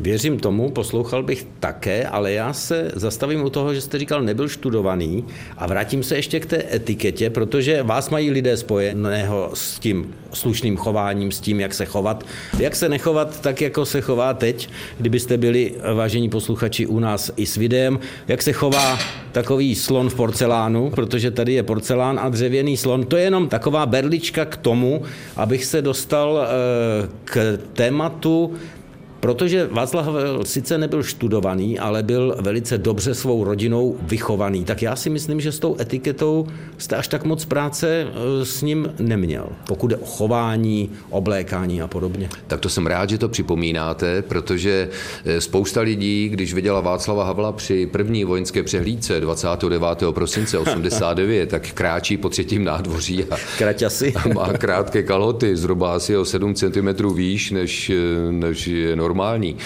Věřím 0.00 0.38
tomu, 0.38 0.70
poslouchal 0.70 1.22
bych 1.22 1.46
také, 1.60 2.06
ale 2.06 2.32
já 2.32 2.52
se 2.52 2.90
zastavím 2.94 3.44
u 3.44 3.50
toho, 3.50 3.74
že 3.74 3.80
jste 3.80 3.98
říkal, 3.98 4.22
nebyl 4.22 4.48
študovaný 4.48 5.24
a 5.56 5.66
vrátím 5.66 6.02
se 6.02 6.16
ještě 6.16 6.40
k 6.40 6.46
té 6.46 6.64
etiketě, 6.74 7.30
protože 7.30 7.82
vás 7.82 8.10
mají 8.10 8.30
lidé 8.30 8.56
spojeného 8.56 9.50
s 9.54 9.78
tím 9.78 10.14
slušným 10.32 10.76
chováním, 10.76 11.32
s 11.32 11.40
tím, 11.40 11.60
jak 11.60 11.74
se 11.74 11.84
chovat. 11.84 12.24
Jak 12.58 12.76
se 12.76 12.88
nechovat 12.88 13.40
tak, 13.40 13.60
jako 13.60 13.84
se 13.84 14.00
chová 14.00 14.34
teď, 14.34 14.68
kdybyste 14.98 15.36
byli, 15.36 15.74
vážení 15.94 16.28
posluchači, 16.28 16.86
u 16.86 16.98
nás 16.98 17.30
i 17.36 17.46
s 17.46 17.56
videem, 17.56 17.98
jak 18.28 18.42
se 18.42 18.52
chová 18.52 18.98
takový 19.32 19.74
slon 19.74 20.10
v 20.10 20.14
porcelánu, 20.14 20.90
protože 20.90 21.30
tady 21.30 21.52
je 21.52 21.62
porcelán 21.62 22.20
a 22.22 22.28
dřevěný 22.28 22.76
slon. 22.76 23.04
To 23.04 23.16
je 23.16 23.22
jenom 23.22 23.48
taková 23.48 23.86
berlička 23.86 24.44
k 24.44 24.56
tomu, 24.56 25.02
abych 25.36 25.64
se 25.64 25.82
dostal 25.82 26.40
eh, 26.42 27.08
k 27.24 27.58
tématu 27.72 28.54
Protože 29.22 29.68
Václav 29.72 30.06
Havel 30.06 30.44
sice 30.44 30.78
nebyl 30.78 31.02
študovaný, 31.02 31.78
ale 31.78 32.02
byl 32.02 32.36
velice 32.40 32.78
dobře 32.78 33.14
svou 33.14 33.44
rodinou 33.44 33.96
vychovaný. 34.02 34.64
Tak 34.64 34.82
já 34.82 34.96
si 34.96 35.10
myslím, 35.10 35.40
že 35.40 35.52
s 35.52 35.58
tou 35.58 35.76
etiketou 35.80 36.46
jste 36.78 36.96
až 36.96 37.08
tak 37.08 37.24
moc 37.24 37.44
práce 37.44 37.88
e, 37.88 38.44
s 38.44 38.62
ním 38.62 38.92
neměl, 38.98 39.48
pokud 39.66 39.90
je 39.90 39.96
o 39.96 40.04
chování, 40.06 40.90
oblékání 41.10 41.82
a 41.82 41.86
podobně. 41.86 42.28
Tak 42.46 42.60
to 42.60 42.68
jsem 42.68 42.86
rád, 42.86 43.10
že 43.10 43.18
to 43.18 43.28
připomínáte, 43.28 44.22
protože 44.22 44.88
e, 45.24 45.40
spousta 45.40 45.80
lidí, 45.80 46.28
když 46.28 46.54
viděla 46.54 46.80
Václava 46.80 47.24
Havla 47.24 47.52
při 47.52 47.86
první 47.86 48.24
vojenské 48.24 48.62
přehlídce 48.62 49.20
29. 49.20 49.86
prosince 50.10 50.58
89, 50.58 51.48
tak 51.48 51.72
kráčí 51.72 52.16
po 52.16 52.28
třetím 52.28 52.64
nádvoří 52.64 53.24
a, 53.24 53.36
Kraťasy. 53.58 54.12
a 54.12 54.28
má 54.28 54.52
krátké 54.52 55.02
kaloty, 55.02 55.56
zhruba 55.56 55.94
asi 55.94 56.16
o 56.16 56.24
7 56.24 56.54
cm 56.54 57.14
výš, 57.14 57.50
než, 57.50 57.90
e, 57.90 58.32
než 58.32 58.66
je 58.66 58.96
normální 58.96 59.11
normální, 59.12 59.56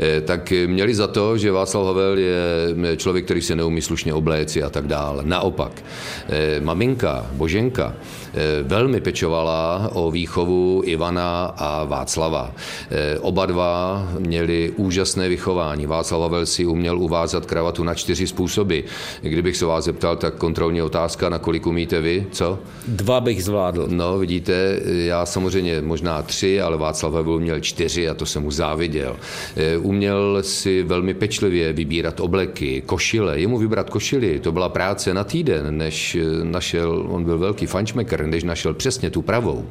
eh, 0.00 0.20
tak 0.20 0.52
měli 0.66 0.94
za 0.94 1.06
to, 1.06 1.36
že 1.38 1.52
Václav 1.52 1.86
Havel 1.86 2.18
je 2.18 2.96
člověk, 2.96 3.24
který 3.24 3.42
se 3.42 3.56
neumí 3.56 3.82
slušně 3.82 4.14
obléci 4.14 4.62
a 4.62 4.70
tak 4.70 4.86
dále. 4.88 5.22
Naopak, 5.24 5.72
eh, 6.28 6.60
maminka, 6.60 7.28
Boženka, 7.36 7.94
velmi 8.62 9.00
pečovala 9.00 9.90
o 9.92 10.10
výchovu 10.10 10.82
Ivana 10.84 11.54
a 11.56 11.84
Václava. 11.84 12.52
Oba 13.20 13.46
dva 13.46 14.08
měli 14.18 14.72
úžasné 14.76 15.28
vychování. 15.28 15.86
Václav 15.86 16.20
Havel 16.20 16.46
si 16.46 16.66
uměl 16.66 16.98
uvázat 16.98 17.46
kravatu 17.46 17.84
na 17.84 17.94
čtyři 17.94 18.26
způsoby. 18.26 18.80
Kdybych 19.22 19.56
se 19.56 19.66
vás 19.66 19.84
zeptal, 19.84 20.16
tak 20.16 20.34
kontrolní 20.34 20.82
otázka, 20.82 21.28
na 21.28 21.38
kolik 21.38 21.66
umíte 21.66 22.00
vy, 22.00 22.26
co? 22.32 22.58
Dva 22.88 23.20
bych 23.20 23.44
zvládl. 23.44 23.86
No, 23.90 24.18
vidíte, 24.18 24.80
já 24.84 25.26
samozřejmě 25.26 25.82
možná 25.82 26.22
tři, 26.22 26.60
ale 26.60 26.76
Václav 26.76 27.12
Havel 27.12 27.38
měl 27.38 27.60
čtyři 27.60 28.08
a 28.08 28.14
to 28.14 28.26
jsem 28.26 28.42
mu 28.42 28.50
záviděl. 28.50 29.16
Eh, 29.56 29.78
uměl 29.78 30.38
si 30.42 30.82
velmi 30.82 31.14
pečlivě 31.14 31.72
vybírat 31.72 32.20
obleky, 32.20 32.82
košile. 32.86 33.40
Jemu 33.40 33.58
vybrat 33.58 33.90
košily, 33.90 34.40
to 34.40 34.52
byla 34.52 34.68
práce 34.68 35.14
na 35.14 35.24
týden, 35.24 35.78
než 35.78 36.14
eh, 36.14 36.44
našel, 36.44 37.06
on 37.08 37.24
byl 37.24 37.38
velký 37.38 37.66
fančmeker, 37.66 38.23
než 38.26 38.44
našel 38.44 38.74
přesně 38.74 39.10
tu 39.10 39.22
pravou. 39.22 39.64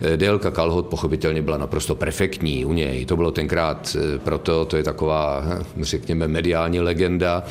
Eh, 0.00 0.16
délka 0.16 0.50
kalhot 0.50 0.86
pochopitelně 0.86 1.42
byla 1.42 1.58
naprosto 1.58 1.94
perfektní 1.94 2.64
u 2.64 2.72
něj. 2.72 3.04
To 3.06 3.16
bylo 3.16 3.30
tenkrát 3.30 3.96
proto, 4.24 4.64
to 4.64 4.76
je 4.76 4.82
taková, 4.82 5.44
řekněme, 5.80 6.28
mediální 6.28 6.80
legenda, 6.80 7.44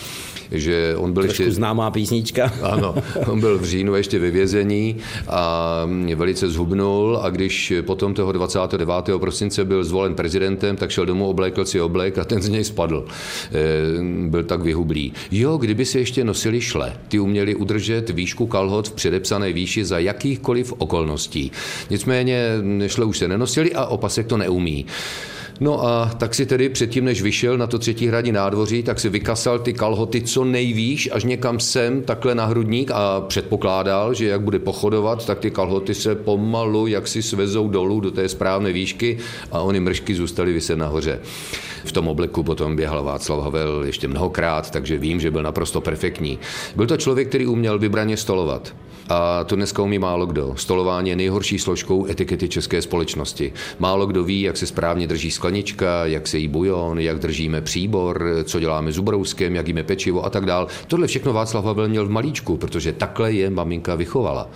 že 0.51 0.96
on 0.98 1.13
byl 1.13 1.24
Trošku 1.24 1.41
ještě... 1.41 1.55
známá 1.55 1.91
písnička. 1.91 2.53
Ano, 2.62 2.96
on 3.27 3.39
byl 3.39 3.58
v 3.58 3.65
říjnu 3.65 3.96
ještě 3.96 4.19
ve 4.19 4.31
vězení 4.31 4.98
a 5.27 5.86
velice 6.15 6.50
zhubnul 6.50 7.19
a 7.24 7.29
když 7.29 7.74
potom 7.81 8.13
toho 8.13 8.31
29. 8.31 8.96
prosince 9.19 9.65
byl 9.65 9.84
zvolen 9.84 10.15
prezidentem, 10.15 10.75
tak 10.75 10.89
šel 10.89 11.05
domů, 11.05 11.27
oblékl 11.29 11.65
si 11.65 11.81
oblek 11.81 12.17
a 12.17 12.25
ten 12.25 12.41
z 12.41 12.50
něj 12.50 12.63
spadl. 12.63 13.05
E, 13.05 14.29
byl 14.29 14.43
tak 14.43 14.62
vyhublý. 14.62 15.13
Jo, 15.31 15.58
kdyby 15.58 15.86
se 15.86 16.00
ještě 16.00 16.24
nosili 16.24 16.62
šle, 16.62 16.93
ty 17.08 17.19
uměli 17.19 17.55
udržet 17.55 18.10
výšku 18.10 18.48
kalhot 18.48 18.88
v 18.88 18.91
předepsané 18.91 19.53
výši 19.53 19.86
za 19.86 20.00
jakýchkoliv 20.30 20.74
okolností. 20.78 21.52
Nicméně 21.90 22.44
šle 22.88 23.06
už 23.06 23.18
se 23.18 23.28
nenosili 23.28 23.74
a 23.74 23.86
opasek 23.86 24.28
to 24.28 24.38
neumí. 24.38 24.86
No 25.60 25.86
a 25.86 26.12
tak 26.18 26.36
si 26.36 26.46
tedy 26.46 26.70
předtím, 26.70 27.06
než 27.06 27.22
vyšel 27.22 27.58
na 27.58 27.68
to 27.68 27.80
třetí 27.80 28.08
hradní 28.08 28.32
nádvoří, 28.32 28.84
tak 28.84 29.00
si 29.00 29.10
vykasal 29.10 29.60
ty 29.60 29.74
kalhoty 29.74 30.22
co 30.22 30.44
nejvýš, 30.44 31.10
až 31.12 31.24
někam 31.24 31.60
sem, 31.60 32.01
takhle 32.01 32.36
na 32.36 32.46
hrudník 32.46 32.92
a 32.92 33.22
předpokládal, 33.22 34.13
že 34.13 34.25
jak 34.25 34.42
bude 34.42 34.60
pochodovat, 34.60 35.25
tak 35.25 35.39
ty 35.39 35.51
kalhoty 35.51 35.94
se 35.94 36.16
pomalu, 36.16 36.88
jak 36.88 37.08
si 37.08 37.24
svezou 37.24 37.68
dolů 37.68 38.00
do 38.00 38.12
té 38.12 38.30
správné 38.30 38.72
výšky 38.72 39.18
a 39.51 39.62
ony 39.62 39.80
mršky 39.80 40.16
zůstaly 40.16 40.54
vyset 40.54 40.75
nahoře. 40.75 41.20
V 41.86 41.92
tom 41.92 42.08
obleku 42.08 42.44
potom 42.44 42.75
běhal 42.75 43.04
Václav 43.04 43.44
Havel 43.44 43.84
ještě 43.84 44.08
mnohokrát, 44.08 44.72
takže 44.72 44.98
vím, 44.98 45.20
že 45.20 45.32
byl 45.32 45.44
naprosto 45.44 45.82
perfektní. 45.82 46.39
Byl 46.75 46.88
to 46.88 46.98
člověk, 46.98 47.28
který 47.28 47.48
uměl 47.48 47.80
vybraně 47.80 48.18
stolovat. 48.18 48.75
A 49.10 49.44
to 49.44 49.56
dneska 49.56 49.82
umí 49.82 50.00
málo 50.00 50.25
kdo. 50.25 50.54
Stolování 50.56 51.10
je 51.10 51.16
nejhorší 51.16 51.60
složkou 51.60 52.06
etikety 52.06 52.50
české 52.50 52.82
společnosti. 52.82 53.54
Málo 53.80 54.06
kdo 54.06 54.24
ví, 54.24 54.42
jak 54.42 54.58
se 54.58 54.68
správně 54.68 55.08
drží 55.08 55.32
sklenička, 55.50 56.06
jak 56.06 56.27
se 56.27 56.38
jí 56.38 56.48
bujon, 56.48 57.00
jak 57.00 57.20
držíme 57.20 57.62
příbor, 57.62 58.25
co 58.44 58.60
děláme 58.60 58.91
s 58.91 58.98
ubrouskem, 58.98 59.56
jak 59.56 59.68
jíme 59.68 59.84
pečivo 59.84 60.25
a 60.25 60.29
tak 60.29 60.46
dál. 60.46 60.68
Tohle 60.88 61.08
všechno 61.08 61.34
Václav 61.34 61.65
Havel 61.65 61.88
měl 61.88 62.06
v 62.06 62.10
malíčku, 62.10 62.58
protože 62.58 62.94
takhle 62.94 63.34
je 63.34 63.50
maminka 63.50 63.96
vychovala. 63.96 64.50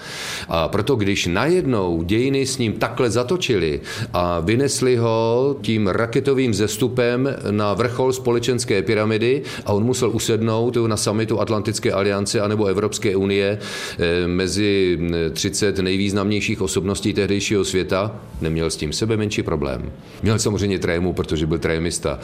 A 0.47 0.67
proto, 0.67 0.95
když 0.95 1.25
najednou 1.25 2.03
dějiny 2.03 2.45
s 2.45 2.57
ním 2.57 2.73
takhle 2.73 3.09
zatočili 3.09 3.81
a 4.13 4.39
vynesli 4.39 4.95
ho 4.95 5.55
tím 5.61 5.87
raketovým 5.87 6.53
zestupem 6.53 7.35
na 7.51 7.73
vrchol 7.73 8.13
společenské 8.13 8.81
pyramidy 8.81 9.41
a 9.65 9.73
on 9.73 9.83
musel 9.83 10.09
usednout 10.09 10.77
na 10.87 10.97
samitu 10.97 11.41
Atlantické 11.41 11.91
aliance 11.91 12.41
anebo 12.41 12.65
Evropské 12.65 13.15
unie 13.15 13.57
eh, 13.57 14.27
mezi 14.27 14.99
30 15.33 15.79
nejvýznamnějších 15.79 16.61
osobností 16.61 17.13
tehdejšího 17.13 17.65
světa, 17.65 18.15
neměl 18.41 18.69
s 18.69 18.77
tím 18.77 18.93
sebe 18.93 19.17
menší 19.17 19.43
problém. 19.43 19.91
Měl 20.23 20.39
samozřejmě 20.39 20.79
trému, 20.83 21.13
protože 21.13 21.47
byl 21.47 21.59
trémista. 21.59 22.19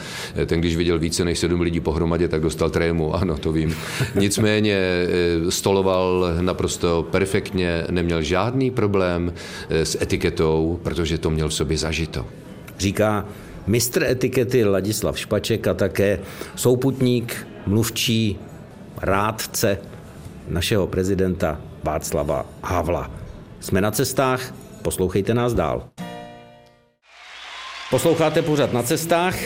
Ten, 0.46 0.60
když 0.60 0.76
viděl 0.76 0.98
více 0.98 1.24
než 1.24 1.38
sedm 1.38 1.60
lidí 1.60 1.80
pohromadě, 1.80 2.28
tak 2.28 2.40
dostal 2.40 2.70
trému, 2.70 3.14
ano, 3.20 3.38
to 3.38 3.52
vím. 3.52 3.74
Nicméně 4.14 4.76
eh, 4.76 5.50
stoloval 5.50 6.36
naprosto 6.40 7.08
perfektně, 7.10 7.84
neměl 7.90 8.22
žádný 8.22 8.70
problém 8.70 9.32
eh, 9.32 9.84
s 9.84 10.02
etiketou, 10.02 10.80
protože 10.82 11.18
to 11.18 11.30
měl 11.30 11.48
v 11.48 11.54
sobě 11.54 11.78
zažito. 11.78 12.26
Říká 12.78 13.24
mistr 13.66 14.04
etikety 14.04 14.64
Ladislav 14.64 15.18
Špaček 15.18 15.66
a 15.66 15.74
také 15.74 16.20
souputník, 16.56 17.46
mluvčí, 17.66 18.38
rádce 19.02 19.78
našeho 20.48 20.86
prezidenta 20.86 21.60
Václava 21.84 22.46
Havla. 22.62 23.10
Jsme 23.60 23.80
na 23.80 23.90
cestách, 23.90 24.54
poslouchejte 24.82 25.34
nás 25.34 25.54
dál. 25.54 25.88
Posloucháte 27.90 28.42
pořád 28.42 28.72
na 28.72 28.82
cestách, 28.82 29.36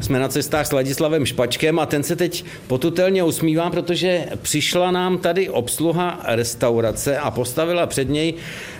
jsme 0.00 0.18
na 0.18 0.28
cestách 0.28 0.66
s 0.66 0.72
Ladislavem 0.72 1.26
Špačkem 1.26 1.78
a 1.78 1.86
ten 1.86 2.02
se 2.02 2.16
teď 2.16 2.44
potutelně 2.66 3.22
usmívá, 3.22 3.70
protože 3.70 4.26
přišla 4.42 4.90
nám 4.90 5.18
tady 5.18 5.48
obsluha 5.48 6.20
restaurace 6.24 7.18
a 7.18 7.30
postavila 7.30 7.86
před 7.86 8.08
něj, 8.08 8.34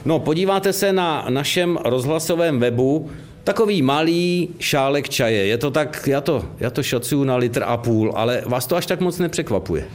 no 0.04 0.18
podíváte 0.18 0.72
se 0.72 0.92
na 0.92 1.26
našem 1.28 1.78
rozhlasovém 1.84 2.60
webu, 2.60 3.10
Takový 3.44 3.82
malý 3.82 4.48
šálek 4.58 5.08
čaje. 5.08 5.46
Je 5.46 5.58
to 5.58 5.70
tak, 5.70 6.02
já 6.06 6.20
to, 6.20 6.44
já 6.60 6.70
to 6.70 6.82
šacuju 6.82 7.24
na 7.24 7.36
litr 7.36 7.62
a 7.66 7.76
půl, 7.76 8.12
ale 8.16 8.42
vás 8.46 8.66
to 8.66 8.76
až 8.76 8.86
tak 8.86 9.00
moc 9.00 9.18
nepřekvapuje. 9.18 9.88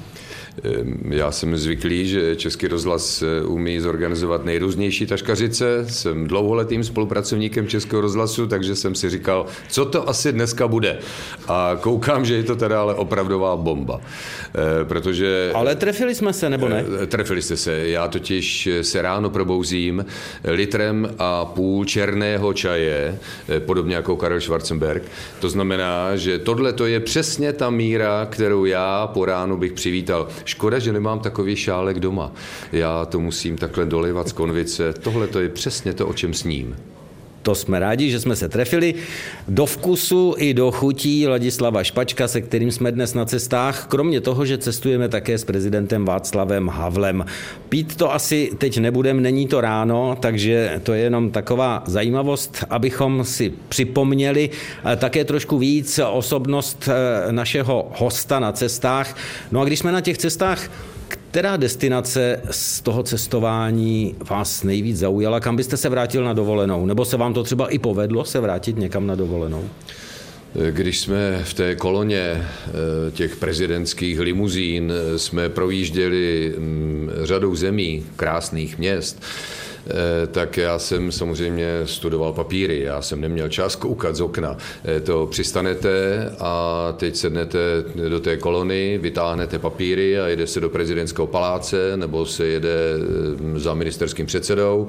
Já 1.10 1.32
jsem 1.32 1.58
zvyklý, 1.58 2.08
že 2.08 2.36
Český 2.36 2.68
rozhlas 2.68 3.22
eh, 3.22 3.46
umí 3.46 3.80
zorganizovat 3.80 4.46
nejrůznější 4.46 5.06
taškařice. 5.06 5.86
Jsem 5.90 6.28
dlouholetým 6.28 6.84
spolupracovníkem 6.84 7.68
Českého 7.68 8.02
rozhlasu, 8.02 8.48
takže 8.48 8.76
jsem 8.76 8.96
si 8.96 9.10
říkal, 9.10 9.46
co 9.70 9.86
to 9.86 10.10
asi 10.10 10.32
dneska 10.32 10.68
bude. 10.68 10.98
A 11.48 11.78
koukám, 11.82 12.26
že 12.26 12.36
je 12.36 12.44
to 12.44 12.56
teda 12.56 12.82
ale 12.82 12.94
opravdová 12.94 13.56
bomba. 13.56 14.02
Eh, 14.02 14.86
protože... 14.86 15.52
Ale 15.54 15.76
trefili 15.76 16.16
jsme 16.16 16.34
se, 16.34 16.50
nebo 16.50 16.70
ne? 16.70 16.86
Eh, 17.04 17.08
trefili 17.08 17.42
jste 17.42 17.58
se. 17.58 17.88
Já 17.88 18.08
totiž 18.08 18.70
se 18.82 19.02
ráno 19.02 19.30
probouzím 19.30 20.06
litrem 20.44 21.10
a 21.20 21.46
půl 21.46 21.86
černého 21.86 22.54
čaje, 22.54 23.20
podobně 23.60 23.96
jako 23.96 24.16
Karel 24.16 24.42
Schwarzenberg. 24.42 25.04
To 25.40 25.50
znamená, 25.50 26.16
že 26.16 26.40
tohle 26.40 26.74
to 26.74 26.86
je 26.86 27.00
přesně 27.00 27.54
ta 27.54 27.70
míra, 27.70 28.28
kterou 28.32 28.66
já 28.66 29.08
po 29.08 29.26
ránu 29.26 29.58
bych 29.58 29.74
přivítal. 29.74 30.28
Škoda, 30.46 30.80
že 30.80 30.94
nemám 30.94 31.20
takový 31.20 31.56
šálek 31.56 32.00
doma. 32.00 32.32
Já 32.72 33.06
to 33.06 33.20
musím 33.20 33.58
takhle 33.58 33.86
dolivat 33.86 34.28
z 34.28 34.32
konvice. 34.32 34.94
Tohle 34.94 35.28
to 35.28 35.40
je 35.40 35.50
přesně 35.50 35.94
to, 35.94 36.08
o 36.08 36.14
čem 36.14 36.34
sním. 36.34 36.76
To 37.46 37.56
jsme 37.56 37.80
rádi, 37.80 38.12
že 38.12 38.20
jsme 38.20 38.36
se 38.36 38.50
trefili. 38.50 38.94
Do 39.48 39.66
vkusu 39.66 40.36
i 40.38 40.54
do 40.54 40.72
chutí 40.72 41.28
Ladislava 41.28 41.84
Špačka, 41.84 42.28
se 42.28 42.42
kterým 42.42 42.72
jsme 42.72 42.92
dnes 42.92 43.14
na 43.14 43.26
cestách, 43.26 43.86
kromě 43.88 44.22
toho, 44.22 44.46
že 44.46 44.58
cestujeme 44.58 45.10
také 45.10 45.38
s 45.38 45.44
prezidentem 45.44 46.06
Václavem 46.06 46.68
Havlem. 46.68 47.26
Pít 47.70 47.96
to 47.96 48.14
asi 48.14 48.52
teď 48.58 48.78
nebudem, 48.78 49.22
není 49.22 49.48
to 49.48 49.62
ráno, 49.62 50.18
takže 50.20 50.80
to 50.84 50.94
je 50.94 51.02
jenom 51.02 51.32
taková 51.32 51.84
zajímavost, 51.86 52.66
abychom 52.70 53.24
si 53.24 53.54
připomněli 53.70 54.50
také 54.98 55.26
trošku 55.26 55.58
víc 55.58 56.00
osobnost 56.12 56.90
eh, 56.90 57.32
našeho 57.32 57.92
hosta 57.98 58.40
na 58.40 58.52
cestách. 58.52 59.18
No 59.52 59.62
a 59.62 59.66
když 59.66 59.80
jsme 59.80 59.92
na 59.92 60.02
těch 60.02 60.18
cestách, 60.18 60.70
která 61.36 61.58
destinace 61.58 62.42
z 62.52 62.82
toho 62.82 63.04
cestování 63.04 64.16
vás 64.30 64.64
nejvíc 64.64 64.98
zaujala? 64.98 65.40
Kam 65.40 65.56
byste 65.56 65.78
se 65.78 65.90
vrátil 65.90 66.24
na 66.24 66.34
dovolenou? 66.34 66.86
Nebo 66.86 67.06
se 67.06 67.18
vám 67.18 67.34
to 67.34 67.44
třeba 67.44 67.68
i 67.68 67.80
povedlo 67.80 68.26
se 68.26 68.40
vrátit 68.40 68.78
někam 68.78 69.08
na 69.08 69.16
dovolenou? 69.16 69.70
Když 70.72 71.00
jsme 71.00 71.42
v 71.44 71.54
té 71.54 71.76
koloně 71.76 72.20
eh, 72.20 72.42
těch 73.12 73.36
prezidentských 73.36 74.20
limuzín 74.20 74.94
eh, 74.96 75.20
jsme 75.20 75.50
projížděli 75.50 76.54
mm, 76.58 77.10
řadou 77.24 77.56
zemí, 77.56 78.06
krásných 78.16 78.78
měst, 78.78 79.24
tak 80.32 80.58
já 80.58 80.80
jsem 80.80 81.12
samozřejmě 81.12 81.82
studoval 81.86 82.34
papíry, 82.34 82.82
já 82.82 83.02
jsem 83.02 83.22
neměl 83.22 83.50
čas 83.50 83.76
koukat 83.76 84.16
z 84.16 84.22
okna. 84.22 84.58
Eh, 84.86 85.00
to 85.00 85.28
přistanete 85.28 86.30
a 86.40 86.94
teď 86.98 87.16
sednete 87.16 87.60
do 88.10 88.20
té 88.20 88.38
kolony, 88.38 89.00
vytáhnete 89.02 89.60
papíry 89.60 90.20
a 90.20 90.28
jede 90.28 90.48
se 90.48 90.60
do 90.60 90.70
prezidentského 90.70 91.28
paláce 91.28 91.98
nebo 91.98 92.26
se 92.26 92.46
jede 92.46 92.70
eh, 93.56 93.60
za 93.60 93.74
ministerským 93.74 94.26
předsedou 94.26 94.88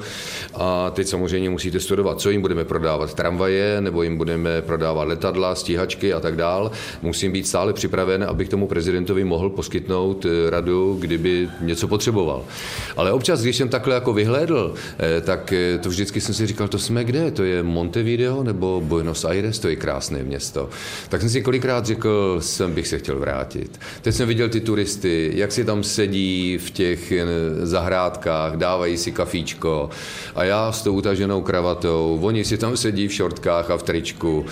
a 0.55 0.91
teď 0.91 1.07
samozřejmě 1.07 1.51
musíte 1.51 1.81
studovat, 1.81 2.21
co 2.21 2.31
jim 2.31 2.41
budeme 2.41 2.65
prodávat, 2.65 3.15
tramvaje 3.15 3.81
nebo 3.81 4.03
jim 4.03 4.17
budeme 4.17 4.63
prodávat 4.63 5.09
letadla, 5.09 5.55
stíhačky 5.55 6.13
a 6.13 6.21
tak 6.21 6.37
dál. 6.37 6.71
Musím 7.03 7.33
být 7.33 7.47
stále 7.47 7.73
připraven, 7.73 8.25
abych 8.25 8.49
tomu 8.49 8.67
prezidentovi 8.67 9.25
mohl 9.25 9.51
poskytnout 9.51 10.27
radu, 10.49 10.97
kdyby 11.01 11.49
něco 11.61 11.89
potřeboval. 11.89 12.45
Ale 12.97 13.13
občas, 13.13 13.43
když 13.43 13.57
jsem 13.57 13.69
takhle 13.69 13.95
jako 13.95 14.13
vyhlédl 14.13 14.75
Eh, 14.86 14.86
tak 15.21 15.53
eh, 15.53 15.79
to 15.79 15.89
vždycky 15.89 16.21
jsem 16.21 16.35
si 16.35 16.47
říkal, 16.47 16.69
to 16.69 16.79
jsme 16.79 17.05
kde? 17.05 17.31
To 17.31 17.45
je 17.45 17.63
Montevideo 17.63 18.43
nebo 18.43 18.83
Buenos 18.85 19.25
Aires? 19.25 19.59
To 19.59 19.69
je 19.69 19.77
krásné 19.77 20.23
město. 20.23 20.69
Tak 21.09 21.21
jsem 21.21 21.31
si 21.31 21.43
kolikrát 21.43 21.87
řekl, 21.87 22.39
sem 22.41 22.73
bych 22.73 22.89
se 22.89 22.99
chtěl 22.99 23.19
vrátit. 23.19 23.81
Teď 24.03 24.15
jsem 24.15 24.29
viděl 24.29 24.49
ty 24.49 24.61
turisty, 24.61 25.33
jak 25.35 25.53
si 25.53 25.65
tam 25.65 25.83
sedí 25.83 26.59
v 26.59 26.71
těch 26.71 27.13
eh, 27.13 27.27
zahrádkách, 27.63 28.57
dávají 28.57 28.97
si 28.97 29.13
kafíčko 29.13 29.91
a 30.35 30.45
já 30.45 30.73
s 30.73 30.83
tou 30.83 30.95
utaženou 30.95 31.43
kravatou, 31.43 32.19
oni 32.23 32.45
si 32.45 32.59
tam 32.59 32.77
sedí 32.77 33.09
v 33.09 33.13
šortkách 33.13 33.71
a 33.71 33.77
v 33.77 33.83
tričku. 33.83 34.47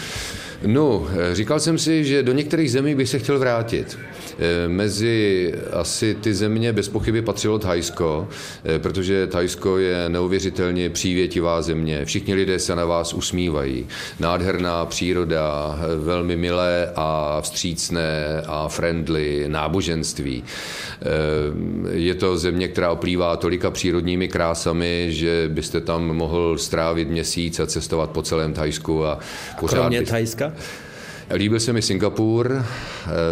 No, 0.67 1.07
říkal 1.33 1.61
jsem 1.61 1.79
si, 1.79 2.05
že 2.05 2.23
do 2.23 2.33
některých 2.33 2.73
zemí 2.73 2.95
bych 2.95 3.09
se 3.09 3.19
chtěl 3.19 3.39
vrátit. 3.39 3.99
Eh, 4.39 4.69
mezi 4.69 5.55
asi 5.73 6.15
ty 6.15 6.35
země 6.35 6.73
bez 6.73 6.89
pochyby 6.89 7.23
patřilo 7.23 7.59
Thajsko, 7.59 8.29
eh, 8.65 8.79
protože 8.79 9.27
Thajsko 9.27 9.79
je 9.79 10.09
neuvěřitelně 10.09 10.91
přívětivá 10.91 11.63
země. 11.63 12.05
Všichni 12.05 12.35
lidé 12.35 12.59
se 12.59 12.77
na 12.77 12.85
vás 12.85 13.15
usmívají. 13.15 13.87
Nádherná 14.21 14.85
příroda, 14.85 15.79
eh, 15.79 15.97
velmi 15.97 16.37
milé 16.37 16.93
a 16.97 17.39
vstřícné 17.41 18.43
a 18.47 18.69
friendly 18.69 19.45
náboženství. 19.49 20.45
Je 21.93 22.15
to 22.15 22.37
země, 22.37 22.69
která 22.69 22.91
oplývá 22.91 23.37
tolika 23.37 23.71
přírodními 23.71 24.29
krásami, 24.29 25.07
že 25.11 25.51
byste 25.53 25.81
tam 25.81 26.05
mohl 26.05 26.59
strávit 26.59 27.09
měsíc 27.09 27.61
a 27.61 27.67
cestovat 27.67 28.11
po 28.11 28.23
celém 28.23 28.53
Thajsku. 28.53 29.07
A 29.07 29.19
pořád 29.61 29.77
Kromě 29.77 30.01
byste... 30.01 30.11
Thajska? 30.11 30.53
Líbil 31.31 31.61
se 31.61 31.73
mi 31.73 31.83
Singapur, 31.83 32.53
eh, 32.53 32.65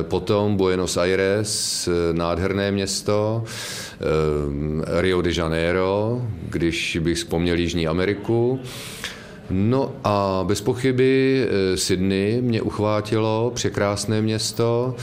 potom 0.03 0.57
Buenos 0.57 0.97
Aires, 0.97 1.89
eh, 1.89 2.13
nádherné 2.13 2.71
město, 2.73 3.45
eh, 3.47 5.01
Rio 5.01 5.23
de 5.23 5.31
Janeiro, 5.35 6.23
když 6.51 6.99
bych 7.03 7.17
vzpomněl 7.17 7.59
Jižní 7.59 7.87
Ameriku. 7.87 8.61
No 9.51 9.93
a 10.05 10.45
bez 10.47 10.61
pochyby 10.61 11.47
Sydney 11.75 12.41
mě 12.41 12.63
uchvátilo, 12.63 13.53
překrásné 13.55 14.23
město. 14.23 14.95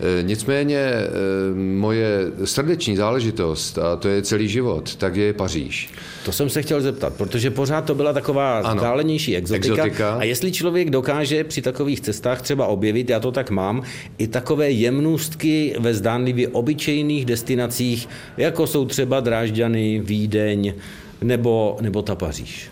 Eh, 0.00 0.22
nicméně 0.22 0.78
eh, 0.78 1.08
moje 1.54 2.18
srdeční 2.44 2.96
záležitost, 2.96 3.78
a 3.78 3.96
to 3.96 4.08
je 4.08 4.22
celý 4.22 4.48
život, 4.48 4.96
tak 4.96 5.16
je 5.16 5.32
Paříž. 5.32 5.90
To 6.24 6.32
jsem 6.32 6.50
se 6.50 6.62
chtěl 6.62 6.80
zeptat, 6.80 7.14
protože 7.14 7.50
pořád 7.50 7.84
to 7.84 7.94
byla 7.94 8.12
taková 8.12 8.60
vzdálenější 8.60 9.36
exotika. 9.36 9.74
exotika. 9.74 10.14
A 10.14 10.24
jestli 10.24 10.52
člověk 10.52 10.90
dokáže 10.90 11.44
při 11.44 11.62
takových 11.62 12.00
cestách 12.00 12.42
třeba 12.42 12.66
objevit, 12.66 13.10
já 13.10 13.20
to 13.20 13.32
tak 13.32 13.50
mám, 13.50 13.82
i 14.18 14.26
takové 14.26 14.70
jemnůstky 14.70 15.74
ve 15.78 15.94
zdánlivě 15.94 16.48
obyčejných 16.48 17.24
destinacích, 17.24 18.08
jako 18.36 18.66
jsou 18.66 18.84
třeba 18.84 19.20
Drážďany, 19.20 20.00
Vídeň 20.04 20.74
nebo, 21.22 21.76
nebo 21.80 22.02
ta 22.02 22.14
Paříž. 22.14 22.70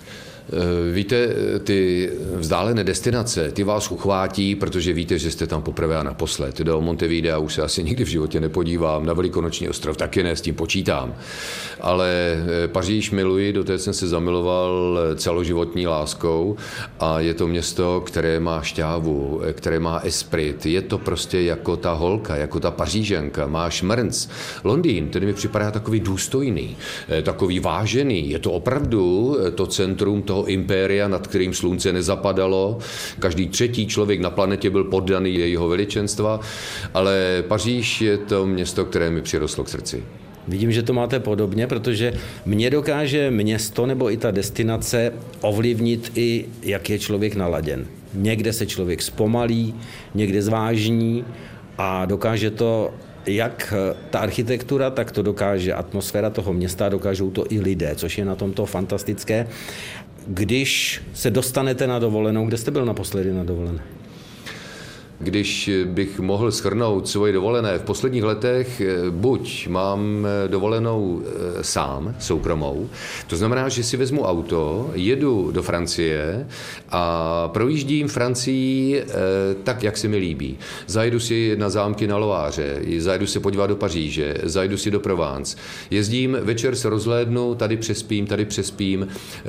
Eh, 0.53 0.93
víte, 0.93 1.29
ty 1.65 2.11
vzdálené 2.37 2.85
destinace, 2.85 3.53
ty 3.53 3.65
vás 3.65 3.91
uchvátí, 3.91 4.55
protože 4.55 4.93
víte, 4.93 5.19
že 5.19 5.31
jste 5.31 5.47
tam 5.47 5.63
poprvé 5.63 5.97
a 5.97 6.03
naposled. 6.03 6.59
Do 6.59 6.81
Montevidea 6.81 7.39
už 7.39 7.55
se 7.55 7.63
asi 7.63 7.85
nikdy 7.85 8.05
v 8.05 8.09
životě 8.09 8.41
nepodívám, 8.41 9.07
na 9.07 9.13
Velikonoční 9.13 9.69
ostrov 9.69 9.97
taky 9.97 10.23
ne, 10.23 10.37
s 10.37 10.41
tím 10.41 10.55
počítám. 10.55 11.15
Ale 11.81 12.09
eh, 12.65 12.69
Paříž 12.69 13.11
miluji, 13.11 13.53
do 13.53 13.65
té 13.65 13.79
jsem 13.79 13.93
se 13.93 14.09
zamiloval 14.09 14.99
celoživotní 15.17 15.87
láskou 15.87 16.57
a 17.01 17.21
je 17.21 17.35
to 17.35 17.47
město, 17.47 18.03
které 18.07 18.41
má 18.41 18.63
šťávu, 18.63 19.41
eh, 19.45 19.53
které 19.53 19.81
má 19.81 19.99
esprit. 19.99 20.67
Je 20.67 20.83
to 20.83 20.99
prostě 20.99 21.41
jako 21.41 21.77
ta 21.77 21.93
holka, 21.93 22.37
jako 22.37 22.61
ta 22.61 22.71
paříženka, 22.71 23.47
má 23.47 23.71
šmrnc. 23.71 24.29
Londýn, 24.65 25.09
ten 25.09 25.25
mi 25.25 25.33
připadá 25.33 25.71
takový 25.71 26.01
důstojný, 26.01 26.77
takový 27.23 27.61
vážený. 27.61 28.31
Je 28.31 28.39
to 28.39 28.53
opravdu 28.53 29.37
to 29.55 29.67
centrum 29.67 30.23
toho 30.23 30.38
toho 30.39 30.47
impéria, 30.47 31.09
nad 31.09 31.27
kterým 31.27 31.55
slunce 31.55 31.93
nezapadalo. 31.93 32.79
Každý 33.19 33.49
třetí 33.49 33.87
člověk 33.87 34.21
na 34.21 34.31
planetě 34.31 34.71
byl 34.71 34.85
poddaný 34.85 35.35
jejího 35.35 35.69
veličenstva, 35.69 36.41
ale 36.95 37.43
Paříž 37.49 38.01
je 38.01 38.19
to 38.19 38.47
město, 38.47 38.85
které 38.85 39.11
mi 39.11 39.23
přirostlo 39.23 39.65
k 39.65 39.69
srdci. 39.69 40.03
Vidím, 40.49 40.73
že 40.73 40.83
to 40.83 40.93
máte 40.93 41.21
podobně, 41.21 41.67
protože 41.67 42.13
mě 42.47 42.71
dokáže 42.71 43.31
město 43.31 43.87
nebo 43.87 44.11
i 44.11 44.17
ta 44.17 44.31
destinace 44.31 45.13
ovlivnit 45.41 46.13
i, 46.15 46.47
jak 46.63 46.91
je 46.91 46.99
člověk 46.99 47.35
naladěn. 47.35 47.87
Někde 48.15 48.53
se 48.53 48.67
člověk 48.67 49.03
zpomalí, 49.03 49.75
někde 50.15 50.43
zvážní 50.43 51.25
a 51.79 52.07
dokáže 52.07 52.51
to 52.51 52.95
jak 53.29 53.75
ta 54.11 54.19
architektura, 54.19 54.91
tak 54.91 55.13
to 55.13 55.23
dokáže 55.23 55.75
atmosféra 55.75 56.31
toho 56.31 56.53
města, 56.53 56.89
dokážou 56.89 57.31
to 57.31 57.45
i 57.51 57.61
lidé, 57.61 57.93
což 57.95 58.19
je 58.19 58.25
na 58.25 58.35
tomto 58.35 58.67
fantastické. 58.67 59.47
Když 60.29 61.03
se 61.15 61.31
dostanete 61.31 61.87
na 61.87 61.99
dovolenou, 61.99 62.47
kde 62.47 62.57
jste 62.57 62.71
byl 62.71 62.85
naposledy 62.85 63.33
na 63.33 63.45
dovolené? 63.45 63.83
Když 65.21 65.71
bych 65.85 66.21
mohl 66.21 66.53
schrnout 66.53 67.09
svoje 67.09 67.33
dovolené 67.33 67.79
v 67.79 67.83
posledních 67.83 68.23
letech, 68.23 68.81
eh, 68.81 69.11
buď 69.11 69.69
mám 69.69 70.27
eh, 70.27 70.49
dovolenou 70.49 71.23
eh, 71.23 71.65
sám, 71.65 72.15
soukromou, 72.19 72.89
to 73.27 73.37
znamená, 73.37 73.69
že 73.69 73.83
si 73.83 73.97
vezmu 73.97 74.25
auto, 74.25 74.91
jedu 74.95 75.51
do 75.51 75.63
Francie 75.63 76.47
a 76.89 77.49
projíždím 77.53 78.09
Francii 78.09 79.05
tak, 79.65 79.83
jak 79.83 79.97
se 79.97 80.09
mi 80.09 80.17
líbí. 80.17 80.59
Zajedu 80.87 81.21
si 81.21 81.57
na 81.59 81.71
zámky 81.71 82.07
na 82.07 82.17
Loáře, 82.17 82.81
zajedu 82.99 83.27
se 83.27 83.41
podívat 83.41 83.67
do 83.67 83.77
Paříže, 83.77 84.35
zajedu 84.43 84.77
si 84.77 84.91
do 84.91 85.01
Provence. 85.01 85.57
Jezdím, 85.91 86.39
večer 86.43 86.77
se 86.77 86.89
rozhlédnu, 86.89 87.55
tady 87.55 87.77
přespím, 87.77 88.27
tady 88.27 88.45
přespím, 88.45 89.09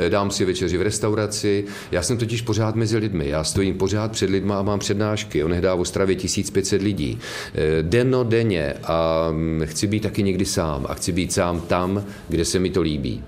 dám 0.09 0.31
si 0.31 0.45
večeři 0.45 0.77
v 0.77 0.81
restauraci. 0.81 1.65
Já 1.91 2.01
jsem 2.01 2.17
totiž 2.17 2.41
pořád 2.41 2.75
mezi 2.75 2.97
lidmi, 2.97 3.29
já 3.29 3.43
stojím 3.43 3.77
pořád 3.77 4.11
před 4.11 4.29
lidma 4.29 4.59
a 4.59 4.61
mám 4.61 4.79
přednášky. 4.79 5.43
On 5.43 5.58
hnedá 5.59 5.75
v 5.75 5.79
Ostravě 5.79 6.15
1500 6.15 6.81
lidí. 6.81 7.19
Eh, 7.19 7.83
denno 7.83 8.23
denně 8.23 8.73
a 8.83 9.29
mm, 9.31 9.61
chci 9.65 9.87
být 9.87 10.03
taky 10.03 10.23
někdy 10.23 10.45
sám 10.45 10.85
a 10.89 10.93
chci 10.93 11.11
být 11.11 11.33
sám 11.33 11.61
tam, 11.61 12.03
kde 12.29 12.45
se 12.45 12.59
mi 12.59 12.69
to 12.69 12.81
líbí 12.81 13.23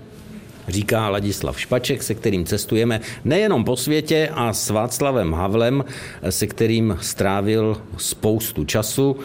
říká 0.68 1.08
Ladislav 1.08 1.60
Špaček, 1.60 2.02
se 2.02 2.14
kterým 2.14 2.44
cestujeme 2.44 3.00
nejenom 3.24 3.64
po 3.64 3.76
světě 3.76 4.30
a 4.32 4.52
s 4.52 4.70
Václavem 4.70 5.32
Havlem, 5.32 5.84
se 6.30 6.46
kterým 6.46 6.98
strávil 7.00 7.82
spoustu 7.96 8.64
času. 8.64 9.16